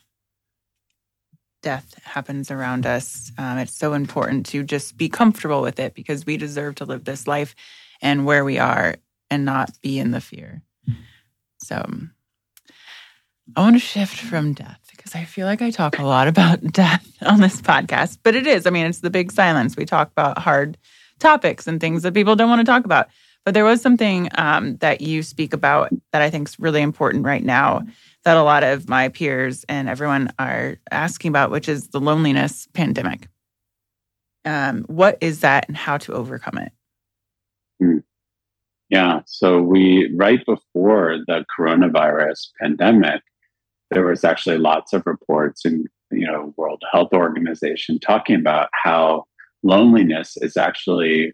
death 1.63 1.95
happens 2.05 2.51
around 2.51 2.87
us, 2.87 3.33
um, 3.39 3.59
it's 3.59 3.75
so 3.75 3.95
important 3.95 4.47
to 4.47 4.63
just 4.63 4.97
be 4.97 5.09
comfortable 5.09 5.63
with 5.63 5.79
it 5.81 5.95
because 5.95 6.27
we 6.27 6.37
deserve 6.37 6.75
to 6.77 6.85
live 6.85 7.05
this 7.05 7.27
life 7.27 7.55
and 8.03 8.27
where 8.27 8.45
we 8.45 8.59
are 8.59 8.97
and 9.31 9.45
not 9.45 9.71
be 9.81 9.99
in 9.99 10.11
the 10.11 10.21
fear. 10.21 10.63
So, 11.63 11.85
I 13.57 13.61
want 13.61 13.77
to 13.77 13.81
shift 13.81 14.17
from 14.17 14.53
death 14.53 14.81
because 14.91 15.15
I 15.15 15.25
feel 15.25 15.47
like 15.47 15.63
I 15.63 15.71
talk 15.71 15.99
a 15.99 16.05
lot 16.05 16.29
about 16.35 16.63
death 16.73 17.11
on 17.23 17.41
this 17.41 17.61
podcast, 17.61 18.19
but 18.23 18.35
it 18.35 18.47
is. 18.47 18.67
I 18.67 18.71
mean, 18.71 18.87
it's 18.87 19.01
the 19.01 19.11
big 19.11 19.33
silence. 19.33 19.77
We 19.77 19.87
talk 19.87 20.11
about 20.11 20.39
hard 20.39 20.77
topics 21.19 21.67
and 21.67 21.81
things 21.81 22.03
that 22.03 22.15
people 22.15 22.37
don't 22.37 22.49
want 22.49 22.61
to 22.61 22.71
talk 22.71 22.85
about. 22.85 23.09
But 23.45 23.55
there 23.55 23.65
was 23.65 23.81
something 23.81 24.29
um, 24.37 24.77
that 24.77 25.01
you 25.01 25.23
speak 25.23 25.53
about 25.53 25.91
that 26.13 26.23
I 26.23 26.31
think 26.31 26.49
is 26.49 26.61
really 26.61 26.83
important 26.83 27.25
right 27.25 27.45
now 27.45 27.83
that 28.25 28.37
a 28.37 28.43
lot 28.43 28.63
of 28.63 28.89
my 28.89 29.09
peers 29.09 29.65
and 29.69 29.89
everyone 29.89 30.31
are 30.39 30.77
asking 30.91 31.31
about, 31.31 31.51
which 31.51 31.69
is 31.69 31.89
the 31.89 32.01
loneliness 32.01 32.69
pandemic. 32.75 33.29
Um, 34.45 34.85
what 34.85 35.19
is 35.21 35.41
that 35.41 35.69
and 35.69 35.77
how 35.77 35.97
to 35.99 36.13
overcome 36.13 36.59
it? 36.59 36.73
Hmm. 37.81 37.99
Yeah. 38.91 39.21
So 39.27 39.63
we, 39.63 40.13
right 40.17 40.45
before 40.45 41.19
the 41.27 41.45
coronavirus 41.57 42.49
pandemic, 42.61 43.23
there 43.91 44.05
was 44.05 44.25
actually 44.25 44.59
lots 44.59 44.93
of 44.93 45.03
reports 45.07 45.65
in, 45.65 45.87
you 46.11 46.27
know, 46.27 46.53
World 46.57 46.83
Health 46.93 47.13
Organization 47.13 47.99
talking 47.99 48.37
about 48.37 48.69
how 48.73 49.25
loneliness 49.63 50.37
is 50.39 50.57
actually 50.57 51.33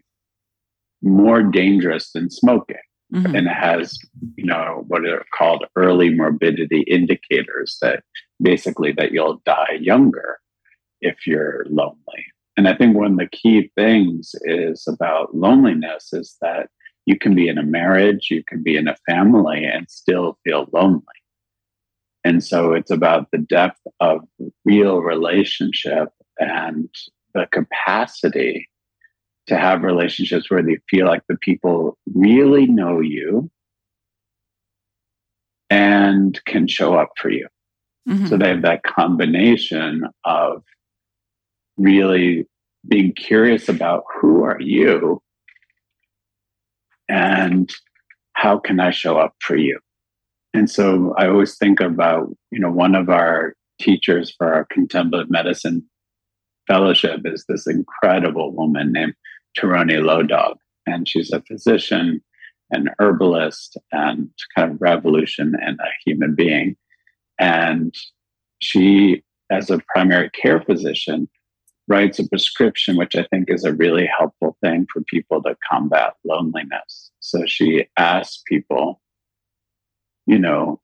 more 1.01 1.43
dangerous 1.43 2.11
than 2.11 2.29
smoking. 2.29 2.77
Mm-hmm. 3.13 3.35
And 3.35 3.47
it 3.47 3.53
has, 3.53 3.97
you 4.35 4.45
know, 4.45 4.83
what 4.87 5.05
are 5.05 5.25
called 5.37 5.65
early 5.75 6.13
morbidity 6.13 6.81
indicators 6.81 7.77
that 7.81 8.03
basically 8.41 8.91
that 8.93 9.11
you'll 9.11 9.41
die 9.45 9.77
younger 9.79 10.39
if 11.01 11.25
you're 11.25 11.65
lonely. 11.69 12.25
And 12.57 12.67
I 12.67 12.75
think 12.75 12.97
one 12.97 13.13
of 13.13 13.17
the 13.17 13.29
key 13.29 13.71
things 13.75 14.33
is 14.41 14.85
about 14.87 15.35
loneliness 15.35 16.11
is 16.11 16.35
that 16.41 16.69
you 17.05 17.17
can 17.17 17.35
be 17.35 17.47
in 17.47 17.57
a 17.57 17.63
marriage, 17.63 18.27
you 18.29 18.43
can 18.43 18.61
be 18.61 18.75
in 18.75 18.87
a 18.87 18.97
family 19.07 19.63
and 19.63 19.89
still 19.89 20.37
feel 20.43 20.67
lonely. 20.73 21.03
And 22.25 22.43
so 22.43 22.73
it's 22.73 22.91
about 22.91 23.27
the 23.31 23.37
depth 23.37 23.79
of 24.01 24.19
real 24.65 24.97
relationship 24.97 26.09
and 26.39 26.89
the 27.33 27.47
capacity 27.53 28.67
to 29.47 29.57
have 29.57 29.81
relationships 29.83 30.49
where 30.49 30.61
they 30.61 30.77
feel 30.89 31.05
like 31.05 31.23
the 31.27 31.37
people 31.37 31.97
really 32.13 32.65
know 32.67 32.99
you 32.99 33.49
and 35.69 36.39
can 36.45 36.67
show 36.67 36.95
up 36.95 37.09
for 37.17 37.29
you. 37.29 37.47
Mm-hmm. 38.07 38.27
So 38.27 38.37
they 38.37 38.49
have 38.49 38.61
that 38.61 38.83
combination 38.83 40.03
of 40.23 40.63
really 41.77 42.45
being 42.87 43.13
curious 43.13 43.67
about 43.67 44.03
who 44.19 44.43
are 44.43 44.61
you 44.61 45.21
and 47.09 47.73
how 48.33 48.59
can 48.59 48.79
I 48.79 48.91
show 48.91 49.17
up 49.17 49.33
for 49.41 49.55
you? 49.55 49.79
And 50.53 50.69
so 50.69 51.13
I 51.17 51.27
always 51.27 51.57
think 51.57 51.79
about, 51.79 52.29
you 52.51 52.59
know, 52.59 52.71
one 52.71 52.95
of 52.95 53.09
our 53.09 53.53
teachers 53.79 54.33
for 54.37 54.53
our 54.53 54.65
contemplative 54.65 55.29
medicine 55.29 55.83
fellowship 56.67 57.21
is 57.25 57.45
this 57.47 57.67
incredible 57.67 58.53
woman 58.53 58.91
named 58.91 59.13
Taroni 59.57 59.99
Lodog. 60.01 60.55
And 60.85 61.07
she's 61.07 61.31
a 61.31 61.41
physician, 61.41 62.21
an 62.71 62.89
herbalist, 62.99 63.77
and 63.91 64.29
kind 64.55 64.71
of 64.71 64.81
revolution 64.81 65.53
and 65.61 65.79
a 65.79 65.89
human 66.05 66.35
being. 66.35 66.75
And 67.39 67.93
she, 68.59 69.23
as 69.51 69.69
a 69.69 69.81
primary 69.93 70.29
care 70.29 70.61
physician, 70.61 71.27
writes 71.87 72.19
a 72.19 72.27
prescription, 72.27 72.97
which 72.97 73.15
I 73.15 73.25
think 73.31 73.49
is 73.49 73.63
a 73.63 73.73
really 73.73 74.09
helpful 74.17 74.57
thing 74.61 74.87
for 74.91 75.01
people 75.03 75.41
to 75.43 75.55
combat 75.69 76.13
loneliness. 76.25 77.11
So 77.19 77.45
she 77.45 77.85
asks 77.97 78.43
people, 78.45 79.01
you 80.25 80.37
know, 80.37 80.81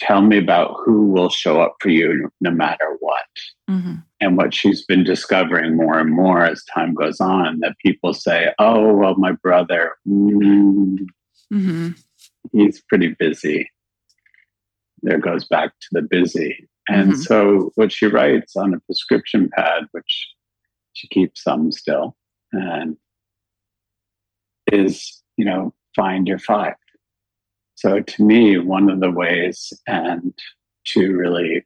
tell 0.00 0.22
me 0.22 0.38
about 0.38 0.74
who 0.84 1.06
will 1.06 1.28
show 1.28 1.60
up 1.60 1.76
for 1.80 1.90
you 1.90 2.30
no 2.40 2.50
matter 2.50 2.96
what. 3.00 3.26
Mm-hmm. 3.68 3.96
And 4.20 4.36
what 4.36 4.52
she's 4.52 4.84
been 4.84 5.04
discovering 5.04 5.76
more 5.76 5.98
and 5.98 6.10
more 6.10 6.44
as 6.44 6.64
time 6.64 6.94
goes 6.94 7.20
on 7.20 7.60
that 7.60 7.76
people 7.84 8.12
say, 8.12 8.52
oh, 8.58 8.92
well, 8.94 9.14
my 9.16 9.32
brother, 9.32 9.92
mm, 10.08 10.98
mm-hmm. 11.52 11.90
he's 12.52 12.82
pretty 12.88 13.14
busy. 13.18 13.70
There 15.02 15.18
goes 15.18 15.44
back 15.46 15.70
to 15.70 15.88
the 15.92 16.02
busy. 16.02 16.68
And 16.88 17.12
mm-hmm. 17.12 17.20
so 17.20 17.70
what 17.76 17.92
she 17.92 18.06
writes 18.06 18.56
on 18.56 18.74
a 18.74 18.80
prescription 18.80 19.48
pad, 19.56 19.84
which 19.92 20.28
she 20.94 21.08
keeps 21.08 21.42
some 21.42 21.70
still, 21.70 22.16
and 22.52 22.96
is, 24.72 25.22
you 25.36 25.44
know, 25.44 25.72
find 25.94 26.26
your 26.26 26.38
five. 26.38 26.74
So 27.80 27.98
to 27.98 28.22
me, 28.22 28.58
one 28.58 28.90
of 28.90 29.00
the 29.00 29.10
ways 29.10 29.72
and 29.86 30.34
to 30.88 31.16
really 31.16 31.64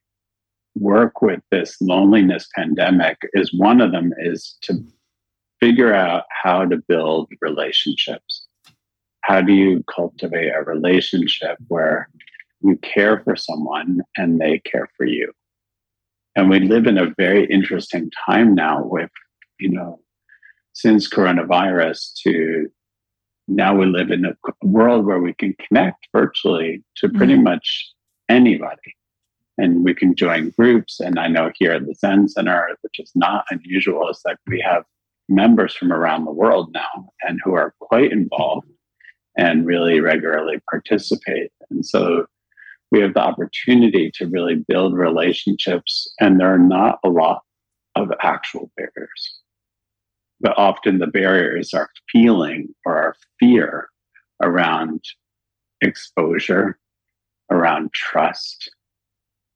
work 0.77 1.21
with 1.21 1.41
this 1.51 1.77
loneliness 1.81 2.47
pandemic 2.55 3.19
is 3.33 3.53
one 3.53 3.81
of 3.81 3.91
them 3.91 4.13
is 4.19 4.57
to 4.63 4.75
figure 5.59 5.93
out 5.93 6.23
how 6.31 6.67
to 6.67 6.77
build 6.87 7.33
relationships. 7.41 8.47
How 9.23 9.41
do 9.41 9.53
you 9.53 9.83
cultivate 9.93 10.51
a 10.51 10.63
relationship 10.63 11.59
where 11.67 12.09
you 12.61 12.77
care 12.77 13.21
for 13.25 13.35
someone 13.35 14.01
and 14.17 14.41
they 14.41 14.61
care 14.61 14.89
for 14.97 15.07
you? 15.07 15.33
And 16.37 16.49
we 16.49 16.61
live 16.61 16.87
in 16.87 16.97
a 16.97 17.13
very 17.19 17.45
interesting 17.47 18.09
time 18.25 18.55
now 18.55 18.85
with, 18.85 19.11
you 19.59 19.71
know, 19.71 19.99
since 20.75 21.09
coronavirus 21.09 22.13
to 22.23 22.71
now 23.49 23.75
we 23.75 23.87
live 23.87 24.11
in 24.11 24.25
a 24.25 24.37
world 24.63 25.05
where 25.05 25.21
we 25.21 25.35
can 25.35 25.55
connect 25.67 26.09
virtually 26.13 26.83
to 26.97 27.09
pretty 27.09 27.35
mm-hmm. 27.35 27.45
much 27.45 27.93
anybody. 28.29 28.95
And 29.59 29.85
we 29.85 29.95
can 29.95 30.17
join 30.17 30.51
groups 30.51 30.99
and 30.99 31.17
i 31.17 31.29
know 31.29 31.53
here 31.55 31.71
at 31.73 31.87
the 31.87 31.95
zen 31.95 32.29
center 32.29 32.77
which 32.81 32.99
is 32.99 33.13
not 33.15 33.45
unusual 33.51 34.09
is 34.09 34.21
that 34.25 34.39
we 34.49 34.61
have 34.61 34.85
members 35.29 35.75
from 35.75 35.93
around 35.93 36.25
the 36.25 36.33
world 36.33 36.71
now 36.73 37.11
and 37.23 37.41
who 37.45 37.55
are 37.55 37.75
quite 37.81 38.13
involved 38.13 38.67
and 39.37 39.67
really 39.67 40.01
regularly 40.01 40.61
participate. 40.71 41.51
And 41.71 41.85
so 41.85 42.27
we 42.91 43.01
have 43.01 43.15
the 43.15 43.21
opportunity 43.21 44.11
to 44.15 44.27
really 44.27 44.65
build 44.69 44.95
relationships 44.95 46.13
and 46.21 46.39
there 46.39 46.53
are 46.53 46.59
not 46.59 46.99
a 47.05 47.09
lot 47.09 47.43
of 47.97 48.13
actual 48.23 48.71
barriers 48.77 49.41
but 50.41 50.57
often 50.57 50.99
the 50.99 51.07
barriers 51.07 51.73
are 51.75 51.89
feeling 52.11 52.69
or 52.85 52.97
our 52.97 53.17
fear 53.41 53.89
around 54.43 55.03
exposure, 55.81 56.79
around 57.51 57.93
trust. 57.93 58.71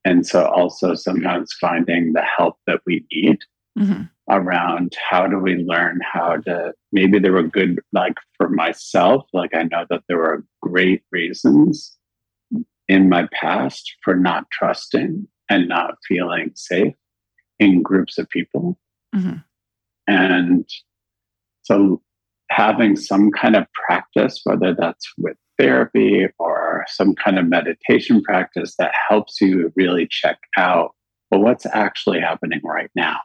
And 0.05 0.27
so 0.27 0.47
also 0.47 0.95
sometimes 0.95 1.53
finding 1.61 2.13
the 2.13 2.23
help 2.23 2.57
that 2.67 2.81
we 2.87 3.05
need 3.13 3.39
mm-hmm. 3.79 4.03
around 4.31 4.95
how 5.11 5.27
do 5.27 5.39
we 5.39 5.57
learn 5.57 6.01
how 6.03 6.37
to 6.37 6.73
maybe 6.93 7.19
there 7.19 7.33
were 7.33 7.43
good 7.43 7.81
like 7.93 8.15
for 8.37 8.49
myself, 8.49 9.27
like 9.33 9.55
I 9.55 9.65
know 9.65 9.85
that 9.91 10.05
there 10.09 10.19
were 10.19 10.45
great 10.63 11.03
reasons 11.11 11.97
in 12.89 13.09
my 13.09 13.29
past 13.33 13.95
for 14.03 14.15
not 14.15 14.51
trusting 14.51 15.27
and 15.51 15.69
not 15.69 15.97
feeling 16.07 16.53
safe 16.55 16.95
in 17.59 17.83
groups 17.83 18.19
of 18.19 18.29
people. 18.31 18.79
Mm-hmm. 19.15 19.39
And 20.09 20.69
so 21.63 22.03
having 22.51 22.97
some 22.97 23.31
kind 23.31 23.55
of 23.55 23.67
practice, 23.87 24.41
whether 24.45 24.75
that's 24.75 25.07
with 25.19 25.37
therapy 25.59 26.27
or 26.39 26.85
some 26.89 27.15
kind 27.15 27.39
of 27.39 27.47
meditation 27.47 28.23
practice 28.23 28.75
that 28.79 28.93
helps 29.09 29.41
you 29.41 29.71
really 29.77 30.09
check 30.11 30.39
out, 30.57 30.95
well, 31.31 31.43
what's 31.43 31.67
actually 31.67 32.21
happening 32.21 32.61
right 32.65 32.91
now? 32.97 33.19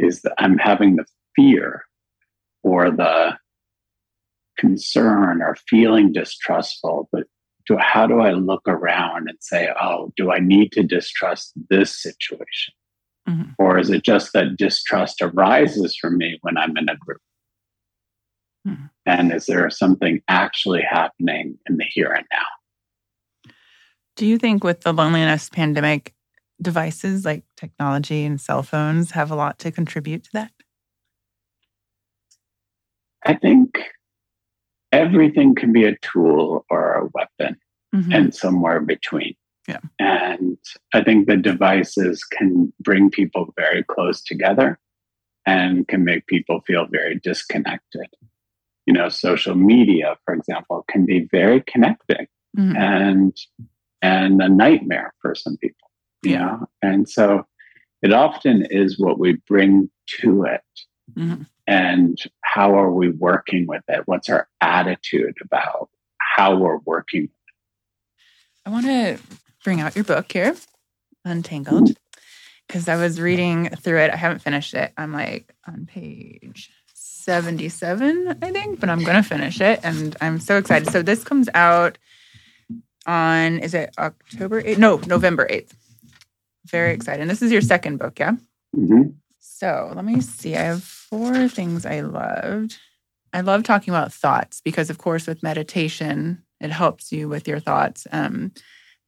Is 0.00 0.22
that 0.22 0.34
I'm 0.38 0.58
having 0.58 0.96
the 0.96 1.04
fear 1.36 1.84
or 2.64 2.90
the 2.90 3.38
concern 4.58 5.40
or 5.40 5.56
feeling 5.68 6.12
distrustful, 6.12 7.08
but 7.12 7.24
do, 7.66 7.76
how 7.78 8.08
do 8.08 8.20
I 8.20 8.32
look 8.32 8.62
around 8.66 9.28
and 9.28 9.38
say, 9.40 9.68
oh, 9.80 10.12
do 10.16 10.32
I 10.32 10.40
need 10.40 10.72
to 10.72 10.82
distrust 10.82 11.52
this 11.70 12.02
situation? 12.02 12.74
Mm-hmm. 13.28 13.52
Or 13.58 13.78
is 13.78 13.90
it 13.90 14.02
just 14.02 14.32
that 14.32 14.56
distrust 14.56 15.22
arises 15.22 15.96
from 15.96 16.18
me 16.18 16.38
when 16.42 16.56
I'm 16.56 16.76
in 16.76 16.88
a 16.88 16.96
group? 16.96 17.20
Mm-hmm. 18.66 18.86
And 19.06 19.32
is 19.32 19.46
there 19.46 19.68
something 19.70 20.20
actually 20.28 20.82
happening 20.82 21.58
in 21.68 21.76
the 21.76 21.84
here 21.84 22.10
and 22.10 22.26
now? 22.32 23.52
Do 24.16 24.26
you 24.26 24.38
think 24.38 24.62
with 24.62 24.82
the 24.82 24.92
loneliness 24.92 25.48
pandemic, 25.48 26.14
devices 26.60 27.24
like 27.24 27.44
technology 27.56 28.24
and 28.24 28.40
cell 28.40 28.62
phones 28.62 29.10
have 29.12 29.30
a 29.30 29.34
lot 29.34 29.58
to 29.60 29.72
contribute 29.72 30.24
to 30.24 30.30
that? 30.34 30.52
I 33.24 33.34
think 33.34 33.78
everything 34.90 35.54
can 35.54 35.72
be 35.72 35.84
a 35.84 35.96
tool 35.98 36.64
or 36.70 36.94
a 36.94 37.08
weapon 37.14 37.56
mm-hmm. 37.94 38.12
and 38.12 38.34
somewhere 38.34 38.80
between. 38.80 39.34
Yeah. 39.68 39.80
And 39.98 40.58
I 40.92 41.02
think 41.04 41.26
the 41.26 41.36
devices 41.36 42.24
can 42.24 42.72
bring 42.80 43.10
people 43.10 43.52
very 43.56 43.84
close 43.84 44.22
together 44.22 44.78
and 45.46 45.86
can 45.88 46.04
make 46.04 46.26
people 46.26 46.60
feel 46.66 46.86
very 46.86 47.20
disconnected 47.22 48.08
you 48.86 48.92
know, 48.92 49.08
social 49.08 49.54
media, 49.54 50.16
for 50.24 50.34
example, 50.34 50.84
can 50.88 51.06
be 51.06 51.28
very 51.30 51.62
connecting. 51.62 52.26
Mm-hmm. 52.56 52.76
And 52.76 53.36
and 54.02 54.42
a 54.42 54.48
nightmare 54.48 55.14
for 55.22 55.34
some 55.34 55.56
people, 55.58 55.88
you 56.24 56.36
know? 56.36 56.66
And 56.82 57.08
so 57.08 57.46
it 58.02 58.12
often 58.12 58.66
is 58.68 58.98
what 58.98 59.18
we 59.18 59.34
bring 59.46 59.88
to 60.20 60.42
it 60.42 60.60
Mhm. 61.16 61.46
and 61.68 62.18
how 62.42 62.76
are 62.76 62.90
we 62.90 63.10
working 63.10 63.66
with 63.68 63.84
it? 63.88 64.02
What's 64.06 64.28
our 64.28 64.48
attitude 64.60 65.36
about 65.40 65.88
how 66.18 66.56
we're 66.56 66.78
working? 66.78 67.28
I 68.66 68.70
want 68.70 68.86
to 68.86 69.18
bring 69.64 69.80
out 69.80 69.94
your 69.94 70.04
book 70.04 70.30
here, 70.32 70.54
Untangled, 71.24 71.96
because 72.66 72.88
I 72.88 72.96
was 72.96 73.20
reading 73.20 73.68
through 73.70 74.00
it. 74.00 74.10
I 74.10 74.16
haven't 74.16 74.40
finished 74.42 74.74
it. 74.74 74.92
I'm 74.96 75.12
like 75.12 75.54
on 75.66 75.86
page 75.86 76.70
77, 76.94 78.38
I 78.42 78.50
think, 78.50 78.80
but 78.80 78.90
I'm 78.90 79.04
going 79.04 79.22
to 79.22 79.28
finish 79.28 79.60
it 79.60 79.80
and 79.82 80.16
I'm 80.20 80.40
so 80.40 80.56
excited. 80.58 80.90
So 80.90 81.02
this 81.02 81.22
comes 81.24 81.48
out 81.54 81.98
on, 83.06 83.58
is 83.58 83.74
it 83.74 83.94
October 83.98 84.62
8th? 84.62 84.78
No, 84.78 84.96
November 85.06 85.46
8th. 85.48 85.72
Very 86.66 86.92
excited. 86.92 87.20
And 87.20 87.30
this 87.30 87.42
is 87.42 87.52
your 87.52 87.60
second 87.60 87.98
book, 87.98 88.18
yeah? 88.18 88.32
Mhm. 88.76 89.14
So 89.38 89.92
let 89.94 90.04
me 90.04 90.20
see. 90.20 90.56
I 90.56 90.62
have 90.62 90.82
four 90.82 91.48
things 91.48 91.84
I 91.86 92.00
loved. 92.00 92.78
I 93.32 93.40
love 93.40 93.62
talking 93.62 93.92
about 93.92 94.12
thoughts 94.12 94.60
because, 94.64 94.90
of 94.90 94.98
course, 94.98 95.26
with 95.26 95.42
meditation, 95.42 96.42
it 96.60 96.70
helps 96.70 97.12
you 97.12 97.28
with 97.28 97.46
your 97.48 97.60
thoughts 97.60 98.06
um, 98.12 98.52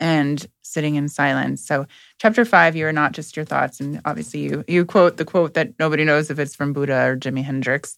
and 0.04 0.46
sitting 0.60 0.96
in 0.96 1.08
silence. 1.08 1.66
So, 1.66 1.86
chapter 2.18 2.44
five, 2.44 2.76
you 2.76 2.86
are 2.86 2.92
not 2.92 3.12
just 3.12 3.36
your 3.36 3.46
thoughts, 3.46 3.80
and 3.80 4.02
obviously, 4.04 4.40
you 4.40 4.62
you 4.68 4.84
quote 4.84 5.16
the 5.16 5.24
quote 5.24 5.54
that 5.54 5.72
nobody 5.78 6.04
knows 6.04 6.30
if 6.30 6.38
it's 6.38 6.54
from 6.54 6.74
Buddha 6.74 7.06
or 7.06 7.16
Jimi 7.16 7.42
Hendrix, 7.42 7.96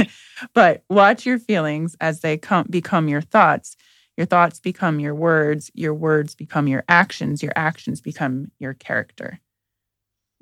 but 0.54 0.84
watch 0.90 1.24
your 1.24 1.38
feelings 1.38 1.96
as 1.98 2.20
they 2.20 2.36
come 2.36 2.66
become 2.68 3.08
your 3.08 3.22
thoughts. 3.22 3.74
Your 4.18 4.26
thoughts 4.26 4.60
become 4.60 5.00
your 5.00 5.14
words. 5.14 5.70
Your 5.74 5.94
words 5.94 6.34
become 6.34 6.68
your 6.68 6.84
actions. 6.88 7.42
Your 7.42 7.52
actions 7.56 8.02
become 8.02 8.50
your 8.58 8.74
character. 8.74 9.40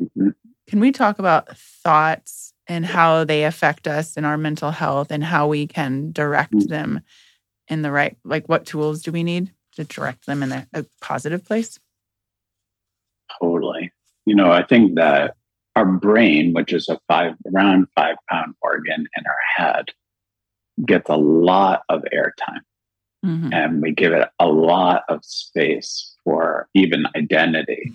Mhm. 0.00 0.35
Can 0.66 0.81
we 0.81 0.90
talk 0.90 1.20
about 1.20 1.57
thoughts 1.57 2.53
and 2.66 2.85
how 2.85 3.24
they 3.24 3.44
affect 3.44 3.87
us 3.87 4.16
in 4.16 4.24
our 4.24 4.38
mental 4.38 4.72
health 4.72 5.12
and 5.12 5.22
how 5.22 5.46
we 5.46 5.66
can 5.68 6.11
direct 6.12 6.55
Mm. 6.55 6.68
them 6.68 7.00
in 7.68 7.83
the 7.83 7.90
right, 7.92 8.16
like 8.24 8.48
what 8.48 8.66
tools 8.66 9.03
do 9.03 9.12
we 9.12 9.22
need 9.22 9.53
to 9.75 9.85
direct 9.85 10.27
them 10.27 10.43
in 10.43 10.53
a, 10.53 10.67
a 10.73 10.85
positive 11.01 11.45
place? 11.45 11.79
Totally. 13.41 13.93
You 14.27 14.35
know, 14.35 14.51
I 14.53 14.63
think 14.63 14.95
that 14.97 15.37
our 15.77 15.87
brain, 15.87 16.53
which 16.53 16.73
is 16.73 16.89
a 16.89 16.99
five 17.09 17.35
around 17.53 17.87
five 17.95 18.17
pound 18.31 18.55
organ 18.63 19.07
in 19.17 19.25
our 19.27 19.67
head, 19.67 19.87
gets 20.87 21.09
a 21.09 21.17
lot 21.17 21.83
of 21.89 22.03
airtime 22.13 22.63
Mhm. 23.25 23.55
and 23.55 23.81
we 23.81 23.91
give 23.93 24.13
it 24.13 24.29
a 24.39 24.49
lot 24.49 25.05
of 25.09 25.25
space 25.25 26.15
for 26.25 26.69
even 26.75 27.07
identity. 27.17 27.91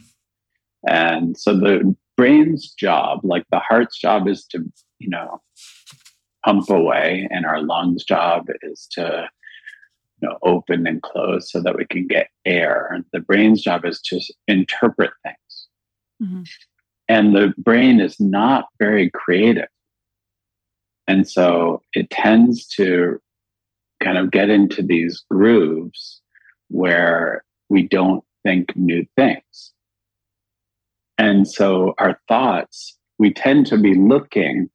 And 0.88 1.38
so 1.38 1.54
the 1.54 1.96
brain's 2.18 2.72
job, 2.74 3.20
like 3.24 3.46
the 3.52 3.60
heart's 3.60 4.00
job, 4.00 4.28
is 4.28 4.46
to, 4.48 4.72
you 4.98 5.10
know, 5.10 5.42
pump 6.44 6.70
away, 6.70 7.28
and 7.32 7.46
our 7.46 7.62
lungs' 7.62 8.04
job 8.04 8.48
is 8.64 8.88
to, 8.94 9.30
know, 10.22 10.38
open 10.44 10.86
and 10.88 11.02
close 11.02 11.52
so 11.52 11.62
that 11.62 11.76
we 11.76 11.86
can 11.86 12.08
get 12.08 12.30
air. 12.46 13.04
The 13.14 13.20
brain's 13.20 13.62
job 13.62 13.86
is 13.86 14.02
to 14.04 14.20
interpret 14.48 15.12
things. 15.24 15.68
Mhm. 16.22 16.48
And 17.08 17.36
the 17.36 17.54
brain 17.58 18.00
is 18.00 18.20
not 18.20 18.68
very 18.78 19.10
creative. 19.10 19.70
And 21.08 21.28
so 21.28 21.82
it 21.94 22.10
tends 22.10 22.68
to 22.76 23.20
kind 24.00 24.18
of 24.18 24.32
get 24.32 24.50
into 24.50 24.82
these 24.82 25.24
grooves 25.30 26.22
where 26.68 27.44
we 27.70 27.82
don't 27.88 28.24
think 28.44 28.76
new 28.76 29.06
things. 29.16 29.74
And 31.18 31.48
so 31.48 31.96
our 31.98 32.22
thoughts, 32.28 32.98
we 33.18 33.34
tend 33.34 33.66
to 33.68 33.78
be 33.78 33.96
looking 33.96 34.70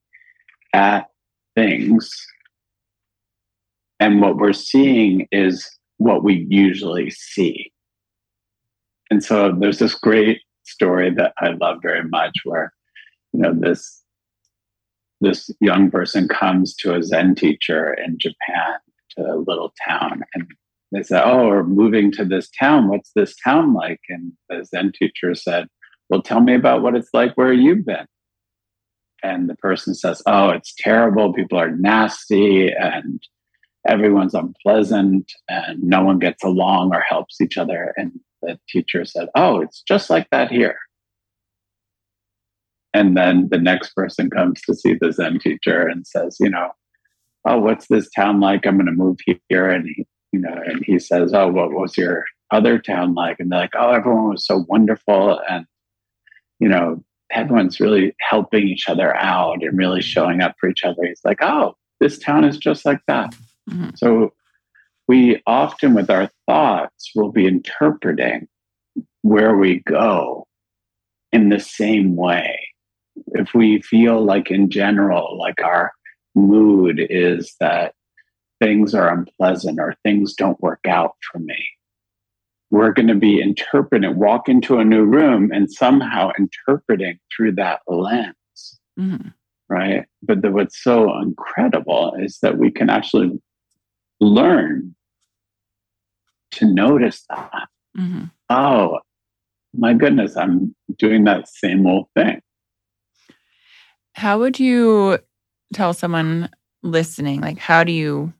at 0.73 1.09
things, 1.55 2.11
and 4.05 4.21
what 4.21 4.37
we're 4.37 4.53
seeing 4.53 5.27
is 5.33 5.67
what 5.97 6.23
we 6.23 6.47
usually 6.51 7.09
see. 7.09 7.73
And 9.11 9.25
so 9.25 9.51
there's 9.59 9.79
this 9.79 9.95
great 9.95 10.43
story 10.65 11.11
that 11.15 11.33
I 11.39 11.53
love 11.53 11.79
very 11.81 12.05
much 12.05 12.37
where, 12.45 12.75
you 13.33 13.41
know, 13.41 13.55
this 13.55 14.03
this 15.23 15.49
young 15.59 15.91
person 15.91 16.29
comes 16.29 16.75
to 16.77 16.95
a 16.95 17.03
Zen 17.03 17.35
teacher 17.35 17.95
in 17.95 18.19
Japan 18.19 18.75
to 19.13 19.23
a 19.23 19.39
little 19.39 19.73
town 19.89 20.23
and 20.35 20.49
they 20.93 21.03
said, 21.03 21.23
Oh, 21.25 21.49
we're 21.49 21.65
moving 21.65 22.13
to 22.13 22.27
this 22.27 22.51
town. 22.61 22.89
What's 22.89 23.11
this 23.17 23.35
town 23.43 23.73
like? 23.73 24.01
And 24.11 24.33
the 24.51 24.67
Zen 24.67 24.93
teacher 24.99 25.35
said, 25.35 25.67
Well, 26.11 26.21
tell 26.21 26.43
me 26.43 26.55
about 26.55 26.83
what 26.83 26.95
it's 26.95 27.09
like 27.15 27.39
where 27.39 27.55
you've 27.55 27.87
been. 27.87 28.07
And 29.23 29.49
the 29.49 29.57
person 29.57 29.95
says, 29.95 30.21
Oh, 30.27 30.51
it's 30.51 30.75
terrible. 30.77 31.33
People 31.33 31.59
are 31.59 31.71
nasty 31.71 32.71
and 32.71 33.23
everyone's 33.87 34.35
unpleasant 34.35 35.33
and 35.49 35.83
no 35.83 36.03
one 36.03 36.19
gets 36.19 36.43
along 36.43 36.95
or 36.95 37.01
helps 37.01 37.41
each 37.41 37.59
other. 37.59 37.95
And 37.97 38.13
the 38.43 38.59
teacher 38.69 39.05
said, 39.05 39.29
Oh, 39.35 39.61
it's 39.61 39.83
just 39.83 40.11
like 40.11 40.29
that 40.31 40.51
here. 40.51 40.77
And 42.93 43.17
then 43.17 43.49
the 43.51 43.59
next 43.59 43.95
person 43.95 44.31
comes 44.31 44.61
to 44.63 44.75
see 44.75 44.95
the 44.95 45.13
Zen 45.13 45.39
teacher 45.41 45.87
and 45.87 46.07
says, 46.07 46.37
You 46.41 46.51
know, 46.51 46.71
oh, 47.45 47.59
what's 47.59 47.89
this 47.89 48.09
town 48.11 48.41
like? 48.41 48.67
I'm 48.67 48.77
going 48.77 48.87
to 48.87 48.93
move 48.93 49.19
here. 49.49 49.69
And 49.69 49.87
he, 49.87 50.07
you 50.33 50.41
know, 50.41 50.55
and 50.67 50.85
he 50.85 50.99
says, 50.99 51.33
oh, 51.33 51.49
what 51.49 51.73
was 51.73 51.97
your 51.97 52.25
other 52.51 52.79
town 52.79 53.15
like? 53.15 53.39
And 53.39 53.53
they're 53.53 53.61
like, 53.61 53.75
oh, 53.77 53.91
everyone 53.91 54.31
was 54.31 54.47
so 54.47 54.65
wonderful. 54.69 55.41
And, 55.49 55.67
you 56.59 56.69
know, 56.69 57.05
everyone's 57.31 57.81
really 57.81 58.15
helping 58.21 58.69
each 58.69 58.89
other 58.89 59.15
out 59.17 59.63
and 59.63 59.79
really 59.79 60.03
showing 60.03 60.41
up 60.41 60.55
for 60.59 60.69
each 60.69 60.85
other. 60.85 61.05
He's 61.05 61.21
like, 61.25 61.43
oh, 61.43 61.77
this 62.01 62.19
town 62.19 62.45
is 62.45 62.59
just 62.59 62.85
like 62.85 63.01
that. 63.07 63.35
Mhm. 63.71 63.97
So 63.97 64.33
we 65.09 65.43
often, 65.47 65.95
with 65.95 66.11
our 66.11 66.31
thoughts, 66.47 67.11
will 67.15 67.33
be 67.33 67.47
interpreting 67.47 68.49
where 69.23 69.57
we 69.57 69.81
go 69.81 70.47
in 71.33 71.49
the 71.49 71.61
same 71.61 72.17
way. 72.17 72.59
If 73.29 73.55
we 73.55 73.81
feel 73.83 74.25
like, 74.25 74.51
in 74.51 74.71
general, 74.71 75.39
like 75.39 75.63
our 75.63 75.93
mood 76.35 77.01
is 77.11 77.55
that 77.61 77.95
things 78.61 78.95
are 78.95 79.13
unpleasant 79.13 79.79
or 79.81 79.95
things 80.05 80.35
don't 80.35 80.61
work 80.61 80.81
out 80.87 81.15
for 81.31 81.39
me. 81.39 81.65
We're 82.71 82.93
going 82.93 83.09
to 83.09 83.15
be 83.15 83.41
interpreting, 83.41 84.17
walk 84.19 84.49
into 84.49 84.79
a 84.79 84.85
new 84.85 85.05
room 85.05 85.53
and 85.53 85.71
somehow 85.71 86.31
interpreting 86.39 87.19
through 87.35 87.53
that 87.53 87.81
lens, 87.87 88.81
Mhm. 88.99 89.33
right? 89.69 90.07
But 90.23 90.43
the, 90.43 90.51
what's 90.51 90.83
so 90.83 91.17
incredible 91.21 92.15
is 92.19 92.39
that 92.41 92.59
we 92.59 92.71
can 92.71 92.91
actually 92.91 93.41
learn 94.25 94.95
to 96.53 96.67
notice 96.67 97.25
that. 97.29 97.69
Mhm. 97.97 98.31
Oh, 98.51 98.99
my 99.77 99.93
goodness, 99.95 100.37
I'm 100.37 100.75
doing 100.99 101.25
that 101.25 101.49
same 101.49 101.87
old 101.87 102.07
thing. 102.15 102.41
How 104.15 104.39
would 104.39 104.61
you 104.61 105.19
tell 105.73 105.93
someone 105.93 106.49
listening, 106.83 107.41
like, 107.41 107.59
how 107.59 107.83
do 107.85 107.93
you 107.93 108.33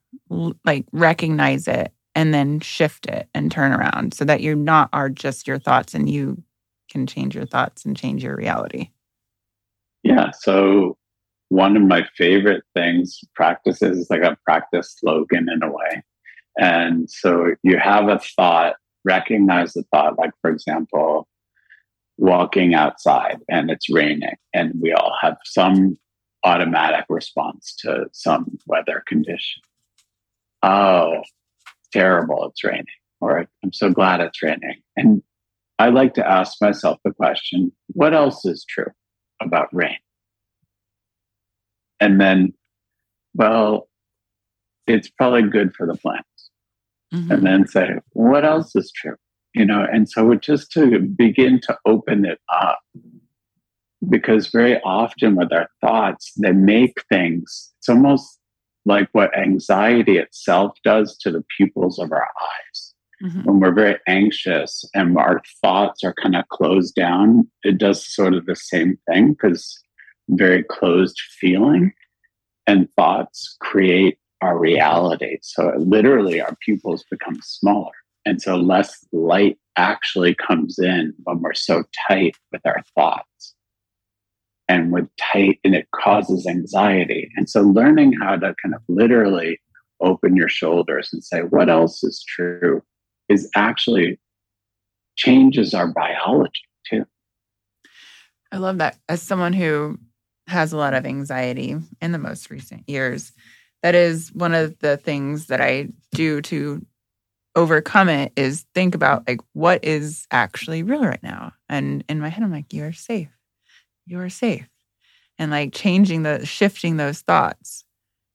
like 0.65 0.87
recognize 0.93 1.67
it 1.67 1.93
and 2.15 2.33
then 2.33 2.61
shift 2.61 3.07
it 3.07 3.29
and 3.35 3.51
turn 3.51 3.73
around 3.73 4.15
so 4.15 4.25
that 4.25 4.41
you're 4.41 4.55
not 4.55 4.89
are 4.93 5.09
just 5.11 5.49
your 5.49 5.59
thoughts 5.59 5.95
and 5.95 6.09
you 6.09 6.43
can 6.89 7.07
change 7.07 7.35
your 7.35 7.47
thoughts 7.47 7.85
and 7.85 7.97
change 7.97 8.23
your 8.23 8.37
reality? 8.37 8.91
Yeah. 10.05 10.31
So 10.31 10.97
one 11.55 11.77
of 11.77 11.83
my 11.83 12.05
favorite 12.17 12.65
things 12.75 13.21
practices 13.37 13.99
is 13.99 14.11
like 14.11 14.23
a 14.23 14.37
practice 14.45 14.97
slogan 14.99 15.49
in 15.49 15.63
a 15.63 15.71
way. 15.71 16.03
And 16.59 17.09
so 17.09 17.55
you 17.63 17.79
have 17.79 18.09
a 18.09 18.19
thought, 18.19 18.75
recognize 19.05 19.75
the 19.75 19.85
thought, 19.93 20.19
like 20.19 20.33
for 20.41 20.51
example, 20.51 21.29
walking 22.19 22.75
outside 22.75 23.39
and 23.49 23.71
it's 23.71 23.89
raining 23.89 24.37
and 24.53 24.73
we 24.81 24.93
all 24.93 25.15
have 25.21 25.37
some 25.45 25.97
automatic 26.45 27.05
response 27.09 27.75
to 27.79 28.07
some 28.13 28.59
weather 28.67 29.05
condition. 29.07 29.63
Oh, 30.63 31.23
terrible, 31.93 32.49
it's 32.49 32.65
raining. 32.65 32.85
Or 33.21 33.47
I'm 33.63 33.73
so 33.73 33.91
glad 33.91 34.21
it's 34.21 34.43
raining. 34.43 34.83
And 34.97 35.23
I 35.79 35.91
like 35.91 36.15
to 36.15 36.29
ask 36.29 36.61
myself 36.61 36.99
the 37.05 37.13
question, 37.13 37.71
what 37.89 38.13
else 38.13 38.45
is 38.45 38.65
true? 38.69 38.91
about 39.41 39.69
rain. 39.73 39.97
And 42.05 42.21
then, 42.21 42.53
well, 43.35 43.89
it's 44.87 45.09
probably 45.09 45.43
good 45.43 45.75
for 45.75 45.87
the 45.87 45.95
plants. 45.97 46.51
Mhm. 47.15 47.31
And 47.31 47.47
then 47.47 47.67
say, 47.67 47.99
what 48.13 48.45
else 48.45 48.77
is 48.77 48.93
true? 48.93 49.17
You 49.55 49.65
know, 49.65 49.87
and 49.91 50.07
so 50.09 50.35
just 50.35 50.71
to 50.73 50.99
begin 50.99 51.61
to 51.63 51.79
open 51.87 52.27
it 52.27 52.41
up, 52.53 52.81
because 54.11 54.49
very 54.49 54.79
often 54.83 55.35
with 55.37 55.51
our 55.53 55.69
thoughts, 55.81 56.33
they 56.37 56.53
make 56.53 57.03
things, 57.09 57.73
it's 57.79 57.89
almost 57.89 58.39
like 58.85 59.09
what 59.13 59.37
anxiety 59.39 60.19
itself 60.19 60.77
does 60.85 61.17
to 61.19 61.31
the 61.31 61.43
pupils 61.57 61.99
of 61.99 62.13
our 62.13 62.29
eyes. 62.51 62.91
Mhm. 63.23 63.45
when 63.45 63.61
we're 63.61 63.73
very 63.73 63.97
anxious 64.09 64.85
and 64.93 65.17
our 65.17 65.41
thoughts 65.63 66.03
are 66.05 66.13
kind 66.21 66.37
of 66.37 66.47
closed 66.49 66.95
down, 66.95 67.49
it 67.63 67.79
does 67.79 68.05
sort 68.05 68.35
of 68.35 68.45
the 68.45 68.57
same 68.57 68.99
thing 69.09 69.31
because 69.33 69.81
very 70.29 70.63
closed 70.63 71.21
feeling 71.39 71.93
and 72.67 72.89
thoughts 72.97 73.57
create 73.61 74.19
our 74.41 74.59
reality. 74.59 75.39
So 75.43 75.73
literally, 75.79 76.41
our 76.41 76.57
pupils 76.61 77.05
become 77.11 77.41
smaller. 77.43 77.93
And 78.27 78.41
so 78.41 78.57
less 78.57 79.05
light 79.13 79.59
actually 79.77 80.35
comes 80.35 80.79
in 80.79 81.15
when 81.25 81.41
we're 81.41 81.55
so 81.55 81.85
tight 82.09 82.37
with 82.53 82.63
our 82.65 82.83
thoughts. 82.95 83.55
And 84.67 84.93
with 84.93 85.09
tight, 85.21 85.61
and 85.63 85.75
it 85.75 85.89
causes 85.95 86.47
anxiety. 86.47 87.31
And 87.37 87.51
so 87.51 87.61
learning 87.61 88.15
how 88.15 88.37
to 88.37 88.55
kind 88.63 88.75
of 88.75 88.81
literally 88.89 89.61
open 90.01 90.37
your 90.37 90.49
shoulders 90.49 91.11
and 91.13 91.23
say, 91.23 91.41
what 91.41 91.69
else 91.69 92.03
is 92.03 92.25
true? 92.27 92.83
is 93.29 93.51
actually 93.55 94.19
changes 95.17 95.75
our 95.75 95.89
biology 95.89 96.63
too. 96.89 97.05
I 98.53 98.59
love 98.59 98.79
that. 98.79 98.99
As 99.09 99.23
someone 99.23 99.53
who 99.53 99.99
has 100.47 100.73
a 100.73 100.77
lot 100.77 100.95
of 100.95 101.07
anxiety 101.07 101.77
in 102.01 102.13
the 102.13 102.19
most 102.19 102.51
recent 102.51 102.89
years, 102.89 103.33
that 103.83 103.95
is 103.95 104.33
one 104.33 104.55
of 104.55 104.79
the 104.81 104.97
things 104.97 105.47
that 105.47 105.61
I 105.61 105.89
do 106.13 106.41
to 106.43 106.85
overcome 107.57 108.09
it 108.09 108.33
is 108.37 108.67
think 108.75 108.95
about 108.95 109.27
like 109.29 109.41
what 109.53 109.85
is 109.85 110.27
actually 110.31 110.83
real 110.83 111.05
right 111.05 111.23
now. 111.23 111.53
And 111.69 112.05
in 112.09 112.21
my 112.21 112.29
head, 112.29 112.43
I'm 112.43 112.53
like, 112.53 112.73
you 112.73 112.85
are 112.85 112.93
safe. 112.93 113.29
You 114.07 114.19
are 114.21 114.29
safe. 114.31 114.69
And 115.39 115.51
like 115.51 115.73
changing 115.73 116.23
the 116.23 116.45
shifting 116.47 116.97
those 116.97 117.21
thoughts 117.21 117.85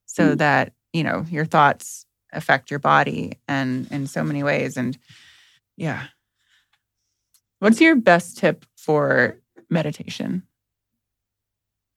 so 0.05 0.35
Mm. 0.35 0.37
that, 0.39 0.73
you 0.93 1.03
know, 1.03 1.25
your 1.29 1.45
thoughts 1.45 2.05
affect 2.33 2.69
your 2.69 2.79
body 2.79 3.39
and 3.47 3.91
in 3.91 4.07
so 4.07 4.23
many 4.23 4.43
ways. 4.43 4.77
And 4.77 4.97
yeah. 5.77 6.07
What's 7.59 7.81
your 7.81 7.95
best 7.95 8.37
tip 8.37 8.65
for 8.77 9.39
meditation? 9.69 10.43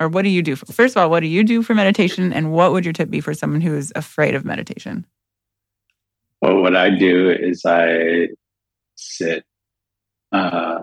Or 0.03 0.09
what 0.09 0.23
do 0.23 0.29
you 0.29 0.43
do? 0.43 0.57
For, 0.57 0.67
first 0.67 0.97
of 0.97 1.03
all, 1.03 1.11
what 1.11 1.21
do 1.21 1.29
you 1.29 1.45
do 1.45 1.63
for 1.63 1.75
meditation? 1.75 2.33
And 2.33 2.53
what 2.53 2.73
would 2.73 2.85
your 2.85 2.93
tip 2.93 3.09
be 3.09 3.21
for 3.21 3.35
someone 3.35 3.61
who 3.61 3.75
is 3.77 3.93
afraid 3.95 4.35
of 4.35 4.45
meditation? 4.45 5.07
Well, 6.41 6.61
what 6.61 6.75
I 6.75 6.91
do 6.91 7.31
is 7.31 7.63
I 7.65 8.29
sit 8.97 9.45
uh, 10.33 10.81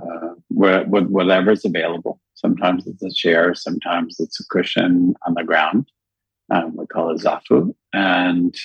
where, 0.47 0.85
with 0.85 1.07
whatever's 1.07 1.65
available. 1.65 2.21
Sometimes 2.35 2.87
it's 2.87 3.03
a 3.03 3.11
chair, 3.13 3.53
sometimes 3.53 4.15
it's 4.19 4.39
a 4.39 4.45
cushion 4.49 5.15
on 5.27 5.33
the 5.33 5.43
ground. 5.43 5.91
Um, 6.49 6.77
we 6.77 6.85
call 6.87 7.11
it 7.11 7.21
zafu. 7.21 7.75
And, 7.91 8.55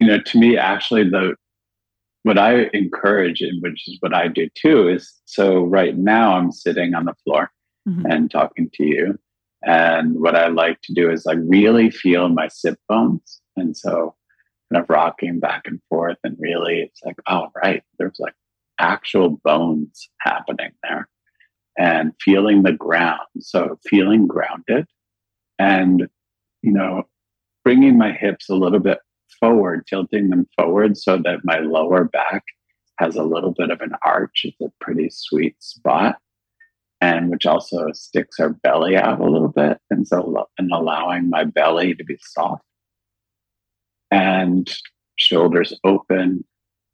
you 0.00 0.06
know, 0.06 0.20
to 0.20 0.38
me, 0.38 0.58
actually, 0.58 1.08
the 1.08 1.34
what 2.24 2.38
I 2.38 2.68
encourage, 2.74 3.40
and 3.40 3.60
which 3.62 3.88
is 3.88 3.96
what 4.00 4.14
I 4.14 4.28
do 4.28 4.48
too, 4.54 4.88
is 4.88 5.12
so 5.24 5.64
right 5.64 5.96
now 5.96 6.36
I'm 6.36 6.52
sitting 6.52 6.94
on 6.94 7.06
the 7.06 7.14
floor 7.24 7.50
Mhm. 7.88 8.04
and 8.12 8.30
talking 8.30 8.70
to 8.74 8.84
you. 8.84 9.18
And 9.64 10.20
what 10.20 10.36
I 10.36 10.48
like 10.48 10.80
to 10.82 10.94
do 10.94 11.10
is 11.10 11.24
like 11.26 11.38
really 11.42 11.90
feel 11.90 12.28
my 12.28 12.48
sit 12.48 12.78
bones. 12.88 13.40
And 13.56 13.76
so 13.76 14.14
kind 14.72 14.82
of 14.82 14.88
rocking 14.90 15.40
back 15.40 15.62
and 15.66 15.80
forth 15.88 16.18
and 16.24 16.36
really 16.38 16.80
it's 16.80 17.00
like, 17.04 17.16
oh 17.28 17.48
right, 17.62 17.82
there's 17.98 18.18
like 18.18 18.34
actual 18.78 19.40
bones 19.44 20.08
happening 20.20 20.70
there. 20.82 21.08
And 21.78 22.12
feeling 22.20 22.62
the 22.62 22.72
ground. 22.72 23.20
So 23.40 23.78
feeling 23.88 24.26
grounded 24.26 24.86
and 25.58 26.08
you 26.62 26.72
know, 26.72 27.04
bringing 27.64 27.98
my 27.98 28.12
hips 28.12 28.48
a 28.48 28.54
little 28.54 28.78
bit 28.80 28.98
forward, 29.40 29.86
tilting 29.88 30.30
them 30.30 30.46
forward 30.56 30.96
so 30.96 31.16
that 31.18 31.40
my 31.44 31.58
lower 31.58 32.04
back 32.04 32.44
has 32.98 33.16
a 33.16 33.22
little 33.24 33.52
bit 33.52 33.70
of 33.70 33.80
an 33.80 33.92
arch. 34.04 34.42
It's 34.44 34.60
a 34.60 34.70
pretty 34.80 35.08
sweet 35.10 35.56
spot 35.62 36.18
and 37.02 37.30
which 37.30 37.46
also 37.46 37.90
sticks 37.92 38.38
our 38.38 38.50
belly 38.50 38.96
out 38.96 39.20
a 39.20 39.28
little 39.28 39.48
bit 39.48 39.76
and 39.90 40.06
so 40.06 40.46
and 40.56 40.70
allowing 40.70 41.28
my 41.28 41.42
belly 41.42 41.96
to 41.96 42.04
be 42.04 42.16
soft. 42.22 42.62
And 44.12 44.72
shoulders 45.16 45.76
open 45.82 46.44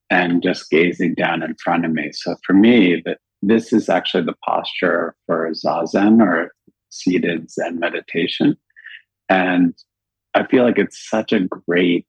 and 0.08 0.42
just 0.42 0.70
gazing 0.70 1.14
down 1.14 1.42
in 1.42 1.54
front 1.62 1.84
of 1.84 1.92
me. 1.92 2.10
So 2.12 2.36
for 2.46 2.54
me 2.54 3.02
that 3.04 3.18
this 3.42 3.70
is 3.70 3.90
actually 3.90 4.24
the 4.24 4.34
posture 4.46 5.14
for 5.26 5.50
zazen 5.50 6.22
or 6.22 6.52
seated 6.88 7.50
zen 7.50 7.78
meditation. 7.78 8.56
And 9.28 9.74
i 10.34 10.46
feel 10.46 10.64
like 10.64 10.78
it's 10.78 11.08
such 11.08 11.32
a 11.32 11.40
great 11.40 12.06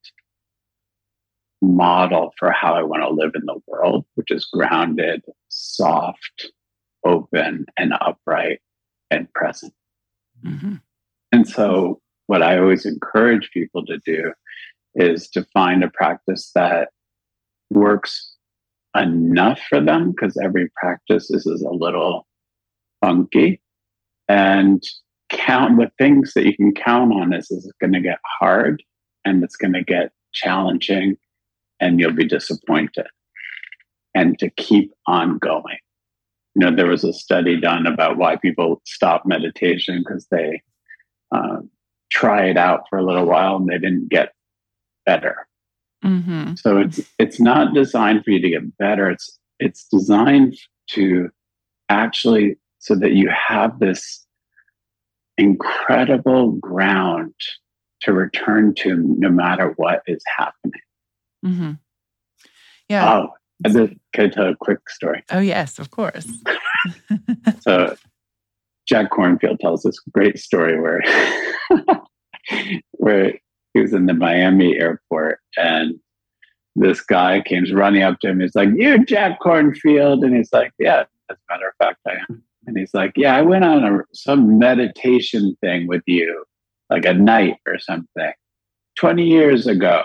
model 1.61 2.33
for 2.37 2.51
how 2.51 2.73
i 2.73 2.83
want 2.83 3.01
to 3.03 3.09
live 3.09 3.31
in 3.35 3.45
the 3.45 3.59
world 3.67 4.05
which 4.15 4.31
is 4.31 4.45
grounded 4.45 5.21
soft 5.49 6.51
open 7.05 7.65
and 7.77 7.93
upright 8.01 8.59
and 9.11 9.31
present. 9.33 9.73
Mhm. 10.43 10.81
And 11.31 11.47
so, 11.47 12.01
what 12.27 12.43
I 12.43 12.57
always 12.59 12.85
encourage 12.85 13.51
people 13.51 13.85
to 13.85 13.97
do 14.05 14.33
is 14.95 15.29
to 15.29 15.43
find 15.53 15.83
a 15.83 15.89
practice 15.89 16.51
that 16.55 16.89
works 17.69 18.35
enough 18.95 19.59
for 19.69 19.81
them 19.81 20.11
because 20.11 20.37
every 20.37 20.69
practice 20.75 21.29
is, 21.29 21.45
is 21.45 21.61
a 21.61 21.69
little 21.69 22.27
funky 23.01 23.61
and 24.27 24.83
count 25.29 25.79
the 25.79 25.91
things 25.97 26.33
that 26.33 26.45
you 26.45 26.55
can 26.55 26.73
count 26.73 27.13
on 27.13 27.33
is, 27.33 27.49
is 27.51 27.71
going 27.79 27.93
to 27.93 28.01
get 28.01 28.19
hard 28.39 28.81
and 29.25 29.43
it's 29.43 29.55
going 29.55 29.73
to 29.73 29.83
get 29.83 30.11
challenging 30.33 31.15
and 31.79 31.99
you'll 31.99 32.11
be 32.11 32.25
disappointed 32.25 33.05
and 34.15 34.37
to 34.39 34.49
keep 34.51 34.91
on 35.07 35.37
going 35.37 35.77
you 36.55 36.61
know, 36.61 36.75
there 36.75 36.87
was 36.87 37.03
a 37.03 37.13
study 37.13 37.59
done 37.59 37.85
about 37.85 38.17
why 38.17 38.35
people 38.35 38.81
stop 38.85 39.25
meditation 39.25 39.99
because 39.99 40.27
they 40.31 40.61
uh, 41.31 41.57
try 42.11 42.45
it 42.45 42.57
out 42.57 42.83
for 42.89 42.97
a 42.97 43.05
little 43.05 43.25
while 43.25 43.57
and 43.57 43.67
they 43.67 43.77
didn't 43.77 44.09
get 44.09 44.33
better. 45.05 45.47
Mhm. 46.03 46.57
So 46.57 46.77
it's 46.77 47.01
it's 47.19 47.39
not 47.39 47.73
designed 47.73 48.23
for 48.23 48.31
you 48.31 48.39
to 48.41 48.49
get 48.49 48.77
better. 48.77 49.09
It's 49.09 49.37
it's 49.59 49.85
designed 49.91 50.55
to 50.91 51.29
actually 51.89 52.57
so 52.79 52.95
that 52.95 53.11
you 53.11 53.29
have 53.29 53.79
this 53.79 54.25
incredible 55.37 56.53
ground 56.53 57.33
to 58.01 58.13
return 58.13 58.73
to 58.75 58.95
no 58.95 59.29
matter 59.29 59.73
what 59.75 60.01
is 60.07 60.23
happening. 60.37 60.81
Mm-hmm. 61.45 61.71
Yeah. 62.87 63.13
Oh, 63.13 63.33
I 63.65 63.69
just, 63.69 63.93
can 64.13 64.25
I 64.25 64.29
tell 64.29 64.49
a 64.49 64.55
quick 64.55 64.89
story? 64.89 65.23
oh, 65.31 65.39
yes, 65.39 65.79
of 65.79 65.91
course. 65.91 66.27
So 67.59 67.95
Jack 68.87 69.11
Kornfield 69.11 69.59
tells 69.59 69.83
this 69.83 69.99
great 70.13 70.39
story 70.39 70.79
where 70.79 71.01
where 72.91 73.33
he 73.73 73.81
was 73.81 73.93
in 73.93 74.05
the 74.05 74.13
Miami 74.13 74.77
airport 74.77 75.39
and 75.57 75.99
this 76.75 77.01
guy 77.01 77.41
came 77.41 77.65
running 77.75 78.03
up 78.03 78.19
to 78.21 78.29
him. 78.29 78.39
He's 78.39 78.55
like, 78.55 78.69
"You're 78.75 79.03
Jack 79.03 79.41
Kornfield," 79.41 80.23
and 80.25 80.35
he's 80.35 80.53
like, 80.53 80.71
"Yeah, 80.79 81.03
as 81.29 81.37
a 81.37 81.53
matter 81.53 81.67
of 81.67 81.75
fact, 81.77 81.99
I 82.07 82.13
am." 82.29 82.43
And 82.65 82.77
he's 82.77 82.93
like, 82.93 83.11
"Yeah, 83.15 83.35
I 83.35 83.41
went 83.41 83.65
on 83.65 83.83
a, 83.83 84.03
some 84.13 84.57
meditation 84.57 85.55
thing 85.61 85.87
with 85.87 86.03
you, 86.05 86.45
like 86.89 87.05
a 87.05 87.13
night 87.13 87.57
or 87.67 87.77
something, 87.79 88.31
twenty 88.97 89.27
years 89.27 89.67
ago." 89.67 90.01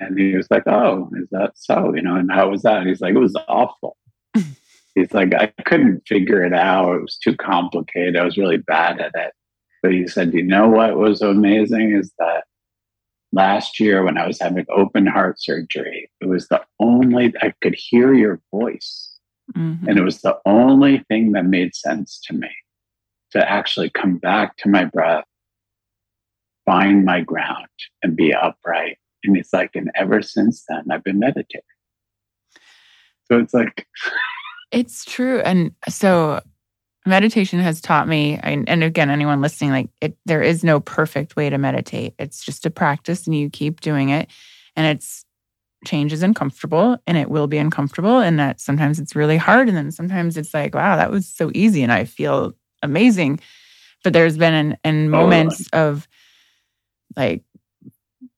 And 0.00 0.18
he 0.18 0.36
was 0.36 0.50
like, 0.50 0.64
"Oh, 0.66 1.10
is 1.16 1.28
that 1.30 1.52
so? 1.54 1.94
You 1.94 2.02
know?" 2.02 2.16
And 2.16 2.30
how 2.30 2.50
was 2.50 2.62
that? 2.62 2.78
And 2.78 2.88
he's 2.88 3.00
like, 3.00 3.14
"It 3.14 3.18
was 3.18 3.36
awful." 3.48 3.96
he's 4.94 5.12
like, 5.12 5.34
I 5.34 5.52
couldn't 5.64 6.06
figure 6.06 6.44
it 6.44 6.54
out. 6.54 6.96
It 6.96 7.02
was 7.02 7.16
too 7.16 7.36
complicated. 7.36 8.16
I 8.16 8.24
was 8.24 8.36
really 8.36 8.58
bad 8.58 9.00
at 9.00 9.12
it. 9.14 9.32
But 9.82 9.92
he 9.92 10.06
said, 10.06 10.32
you 10.32 10.42
know 10.42 10.68
what 10.68 10.96
was 10.96 11.20
amazing 11.20 11.92
is 11.92 12.12
that 12.18 12.44
last 13.32 13.80
year 13.80 14.04
when 14.04 14.16
I 14.16 14.26
was 14.26 14.40
having 14.40 14.64
open 14.70 15.06
heart 15.06 15.40
surgery, 15.40 16.10
it 16.20 16.26
was 16.26 16.48
the 16.48 16.62
only 16.80 17.34
I 17.42 17.52
could 17.60 17.74
hear 17.74 18.14
your 18.14 18.40
voice. 18.50 19.18
Mhm. 19.54 19.86
And 19.86 19.98
it 19.98 20.02
was 20.02 20.22
the 20.22 20.38
only 20.46 20.98
thing 21.08 21.32
that 21.32 21.44
made 21.44 21.74
sense 21.74 22.20
to 22.26 22.34
me 22.34 22.48
to 23.32 23.50
actually 23.50 23.90
come 23.90 24.16
back 24.16 24.56
to 24.58 24.68
my 24.68 24.84
breath, 24.84 25.26
find 26.64 27.04
my 27.04 27.20
ground, 27.20 27.68
and 28.02 28.16
be 28.16 28.32
upright. 28.32 28.96
And 29.24 29.36
it's 29.36 29.52
like, 29.52 29.70
and 29.74 29.90
ever 29.94 30.22
since 30.22 30.64
then, 30.68 30.84
I've 30.90 31.04
been 31.04 31.18
meditating. 31.18 31.62
So 33.30 33.38
it's 33.38 33.54
like, 33.54 33.86
It's 34.74 35.04
true. 35.04 35.38
And 35.40 35.72
so 35.88 36.40
meditation 37.06 37.60
has 37.60 37.80
taught 37.80 38.08
me, 38.08 38.40
and 38.42 38.68
and 38.68 38.82
again, 38.82 39.08
anyone 39.08 39.40
listening, 39.40 39.70
like 39.70 39.88
it, 40.00 40.16
there 40.26 40.42
is 40.42 40.64
no 40.64 40.80
perfect 40.80 41.36
way 41.36 41.48
to 41.48 41.58
meditate. 41.58 42.14
It's 42.18 42.44
just 42.44 42.66
a 42.66 42.70
practice 42.70 43.24
and 43.26 43.36
you 43.36 43.50
keep 43.50 43.80
doing 43.80 44.08
it. 44.08 44.28
And 44.74 44.86
it's 44.86 45.24
change 45.86 46.12
is 46.12 46.24
uncomfortable 46.24 46.96
and 47.06 47.16
it 47.16 47.30
will 47.30 47.46
be 47.46 47.58
uncomfortable. 47.58 48.18
And 48.18 48.38
that 48.40 48.60
sometimes 48.60 48.98
it's 48.98 49.14
really 49.14 49.36
hard. 49.36 49.68
And 49.68 49.76
then 49.76 49.92
sometimes 49.92 50.36
it's 50.36 50.52
like, 50.52 50.74
wow, 50.74 50.96
that 50.96 51.10
was 51.10 51.28
so 51.28 51.52
easy 51.54 51.82
and 51.82 51.92
I 51.92 52.04
feel 52.04 52.54
amazing. 52.82 53.38
But 54.02 54.12
there's 54.12 54.36
been 54.36 54.54
in, 54.54 54.78
in 54.82 55.06
Totally. 55.06 55.06
Oh, 55.06 55.10
moments 55.10 55.68
of 55.72 56.08
like 57.16 57.44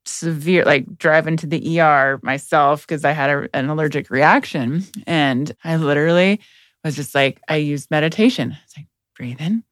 severe, 0.07 0.65
like 0.65 0.99
driving 0.99 1.37
to 1.39 1.47
the 1.47 1.81
ER 1.81 2.19
myself 2.23 2.87
because 2.87 3.05
I 3.05 3.13
had 3.13 3.31
a, 3.31 3.49
an 3.55 3.69
allergic 3.69 4.11
reaction. 4.11 4.85
And 5.07 5.55
I 5.65 5.77
literally 5.77 6.41
was 6.85 6.97
just 6.97 7.15
like, 7.15 7.41
I 7.49 7.57
used 7.57 7.91
meditation. 7.91 8.57
It's 8.65 8.77
like, 8.77 8.87
breathe 9.17 9.41
in. 9.41 9.65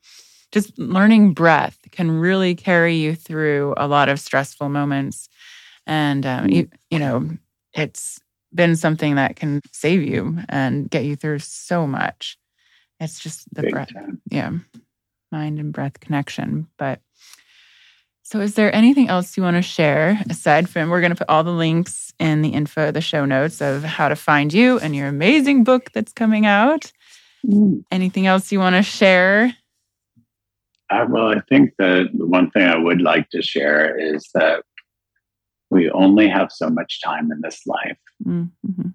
Just 0.52 0.78
learning 0.78 1.34
breath 1.34 1.78
can 1.90 2.10
really 2.10 2.54
carry 2.54 2.94
you 2.96 3.14
through 3.14 3.74
a 3.76 3.88
lot 3.88 4.08
of 4.08 4.20
stressful 4.20 4.68
moments. 4.68 5.28
And, 5.86 6.24
um, 6.24 6.48
you, 6.48 6.68
you 6.90 6.98
know, 6.98 7.28
it's 7.72 8.20
been 8.54 8.76
something 8.76 9.16
that 9.16 9.36
can 9.36 9.60
save 9.72 10.02
you 10.02 10.38
and 10.48 10.88
get 10.88 11.04
you 11.04 11.16
through 11.16 11.40
so 11.40 11.86
much. 11.86 12.38
It's 13.00 13.18
just 13.18 13.52
the 13.52 13.62
Big 13.62 13.72
breath. 13.72 13.92
time. 13.92 14.22
Yeah. 14.30 14.52
Mind 15.32 15.58
and 15.58 15.72
breath 15.72 15.98
connection. 15.98 16.68
But 16.78 17.00
so 18.24 18.40
is 18.40 18.54
there 18.54 18.74
anything 18.74 19.08
else 19.08 19.36
you 19.36 19.42
want 19.42 19.56
to 19.56 19.62
share 19.62 20.18
aside 20.30 20.68
from 20.68 20.88
we're 20.88 21.02
going 21.02 21.12
to 21.12 21.16
put 21.16 21.28
all 21.28 21.44
the 21.44 21.50
links 21.50 22.12
in 22.18 22.40
the 22.40 22.48
info, 22.48 22.90
the 22.90 23.02
show 23.02 23.26
notes 23.26 23.60
of 23.60 23.84
how 23.84 24.08
to 24.08 24.16
find 24.16 24.52
you 24.52 24.78
and 24.78 24.96
your 24.96 25.08
amazing 25.08 25.62
book 25.62 25.90
that's 25.92 26.12
coming 26.12 26.46
out? 26.46 26.90
Anything 27.90 28.26
else 28.26 28.50
you 28.50 28.58
want 28.58 28.76
to 28.76 28.82
share? 28.82 29.54
Uh, 30.88 31.04
well, 31.08 31.28
I 31.28 31.40
think 31.50 31.74
that 31.78 32.08
the 32.14 32.26
one 32.26 32.50
thing 32.50 32.62
I 32.62 32.78
would 32.78 33.02
like 33.02 33.28
to 33.30 33.42
share 33.42 33.98
is 33.98 34.30
that 34.32 34.62
we 35.68 35.90
only 35.90 36.26
have 36.26 36.50
so 36.50 36.70
much 36.70 37.02
time 37.02 37.30
in 37.30 37.42
this 37.42 37.60
life. 37.66 37.98
Mm-hmm. 38.26 38.88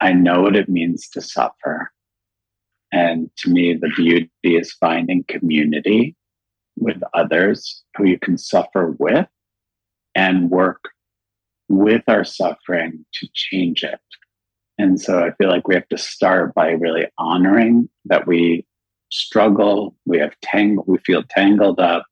I 0.00 0.12
know 0.12 0.42
what 0.42 0.54
it 0.54 0.68
means 0.68 1.08
to 1.10 1.20
suffer. 1.20 1.90
And 2.92 3.28
to 3.38 3.50
me, 3.50 3.74
the 3.74 3.90
beauty 3.96 4.30
is 4.44 4.72
finding 4.72 5.24
community 5.24 6.14
with 6.80 7.00
others 7.14 7.82
who 7.96 8.06
you 8.06 8.18
can 8.18 8.38
suffer 8.38 8.94
with 8.98 9.26
and 10.14 10.50
work 10.50 10.90
with 11.68 12.02
our 12.08 12.24
suffering 12.24 13.04
to 13.14 13.28
change 13.34 13.84
it. 13.84 14.00
And 14.78 15.00
so 15.00 15.22
I 15.22 15.32
feel 15.32 15.48
like 15.48 15.66
we 15.68 15.74
have 15.74 15.88
to 15.88 15.98
start 15.98 16.54
by 16.54 16.70
really 16.70 17.06
honoring 17.18 17.88
that 18.06 18.26
we 18.26 18.64
struggle, 19.10 19.96
we 20.06 20.18
have 20.18 20.34
tang- 20.42 20.82
we 20.86 20.98
feel 20.98 21.22
tangled 21.28 21.80
up, 21.80 22.06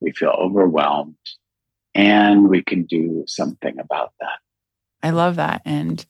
we 0.00 0.12
feel 0.12 0.30
overwhelmed, 0.30 1.14
and 1.94 2.48
we 2.48 2.62
can 2.62 2.84
do 2.84 3.24
something 3.26 3.78
about 3.78 4.12
that. 4.20 4.38
I 5.02 5.10
love 5.10 5.36
that. 5.36 5.62
And 5.64 6.04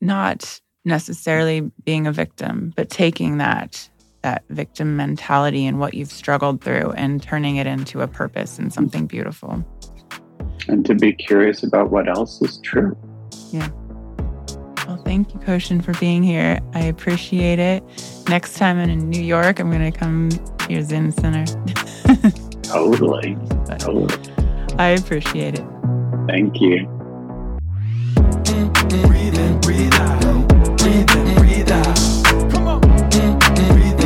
not 0.00 0.60
necessarily 0.84 1.72
being 1.84 2.06
a 2.06 2.12
victim, 2.12 2.72
but 2.76 2.90
taking 2.90 3.38
that 3.38 3.88
that 4.24 4.42
victim 4.48 4.96
mentality 4.96 5.66
and 5.66 5.78
what 5.78 5.92
you've 5.92 6.10
struggled 6.10 6.62
through 6.62 6.90
and 6.92 7.22
turning 7.22 7.56
it 7.56 7.66
into 7.66 8.00
a 8.00 8.08
purpose 8.08 8.58
and 8.58 8.72
something 8.72 9.06
beautiful. 9.06 9.62
And 10.66 10.84
to 10.86 10.94
be 10.94 11.12
curious 11.12 11.62
about 11.62 11.90
what 11.90 12.08
else 12.08 12.40
is 12.40 12.58
true. 12.64 12.96
Yeah. 13.52 13.68
Well, 14.86 14.96
thank 15.04 15.34
you, 15.34 15.40
Koshin, 15.40 15.84
for 15.84 15.92
being 16.00 16.22
here. 16.22 16.58
I 16.72 16.84
appreciate 16.84 17.58
it. 17.58 17.84
Next 18.26 18.56
time 18.56 18.78
I'm 18.78 18.88
in 18.88 19.10
New 19.10 19.22
York, 19.22 19.60
I'm 19.60 19.70
going 19.70 19.92
to 19.92 19.96
come 19.96 20.30
to 20.30 20.72
your 20.72 20.82
Zen 20.82 21.12
Center. 21.12 21.44
Totally. 22.62 23.34
But 23.66 23.80
Totally. 23.80 24.14
I 24.78 24.88
appreciate 24.88 25.58
it. 25.58 25.66
Thank 26.26 26.62
you. 26.62 26.86
Breathe 29.06 29.38
in, 29.38 29.60
breathe 29.60 29.94
out. 29.94 30.23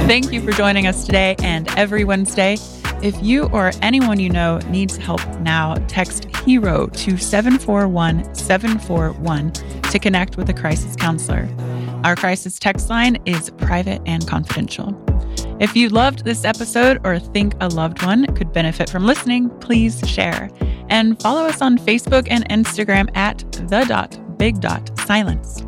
Thank 0.08 0.32
you 0.32 0.40
for 0.40 0.52
joining 0.52 0.86
us 0.86 1.04
today 1.04 1.36
and 1.40 1.68
every 1.76 2.02
Wednesday. 2.02 2.56
If 3.02 3.22
you 3.22 3.44
or 3.50 3.72
anyone 3.82 4.18
you 4.18 4.30
know 4.30 4.56
needs 4.70 4.96
help 4.96 5.20
now, 5.40 5.74
text 5.86 6.24
HERO 6.46 6.86
to 6.86 7.18
741 7.18 8.34
741 8.34 9.52
to 9.52 9.98
connect 9.98 10.38
with 10.38 10.48
a 10.48 10.54
crisis 10.54 10.96
counselor. 10.96 11.46
Our 12.04 12.16
crisis 12.16 12.58
text 12.58 12.88
line 12.88 13.18
is 13.26 13.50
private 13.50 14.00
and 14.06 14.26
confidential. 14.26 14.96
If 15.60 15.76
you 15.76 15.90
loved 15.90 16.24
this 16.24 16.46
episode 16.46 17.06
or 17.06 17.18
think 17.18 17.52
a 17.60 17.68
loved 17.68 18.02
one 18.02 18.34
could 18.34 18.50
benefit 18.50 18.88
from 18.88 19.04
listening, 19.04 19.50
please 19.60 20.00
share. 20.08 20.48
And 20.88 21.20
follow 21.20 21.44
us 21.44 21.60
on 21.60 21.76
Facebook 21.76 22.28
and 22.30 22.48
Instagram 22.48 23.14
at 23.14 23.40
the 23.68 23.84
dot 23.86 24.38
big 24.38 24.62
dot 24.62 24.90
silence. 25.00 25.67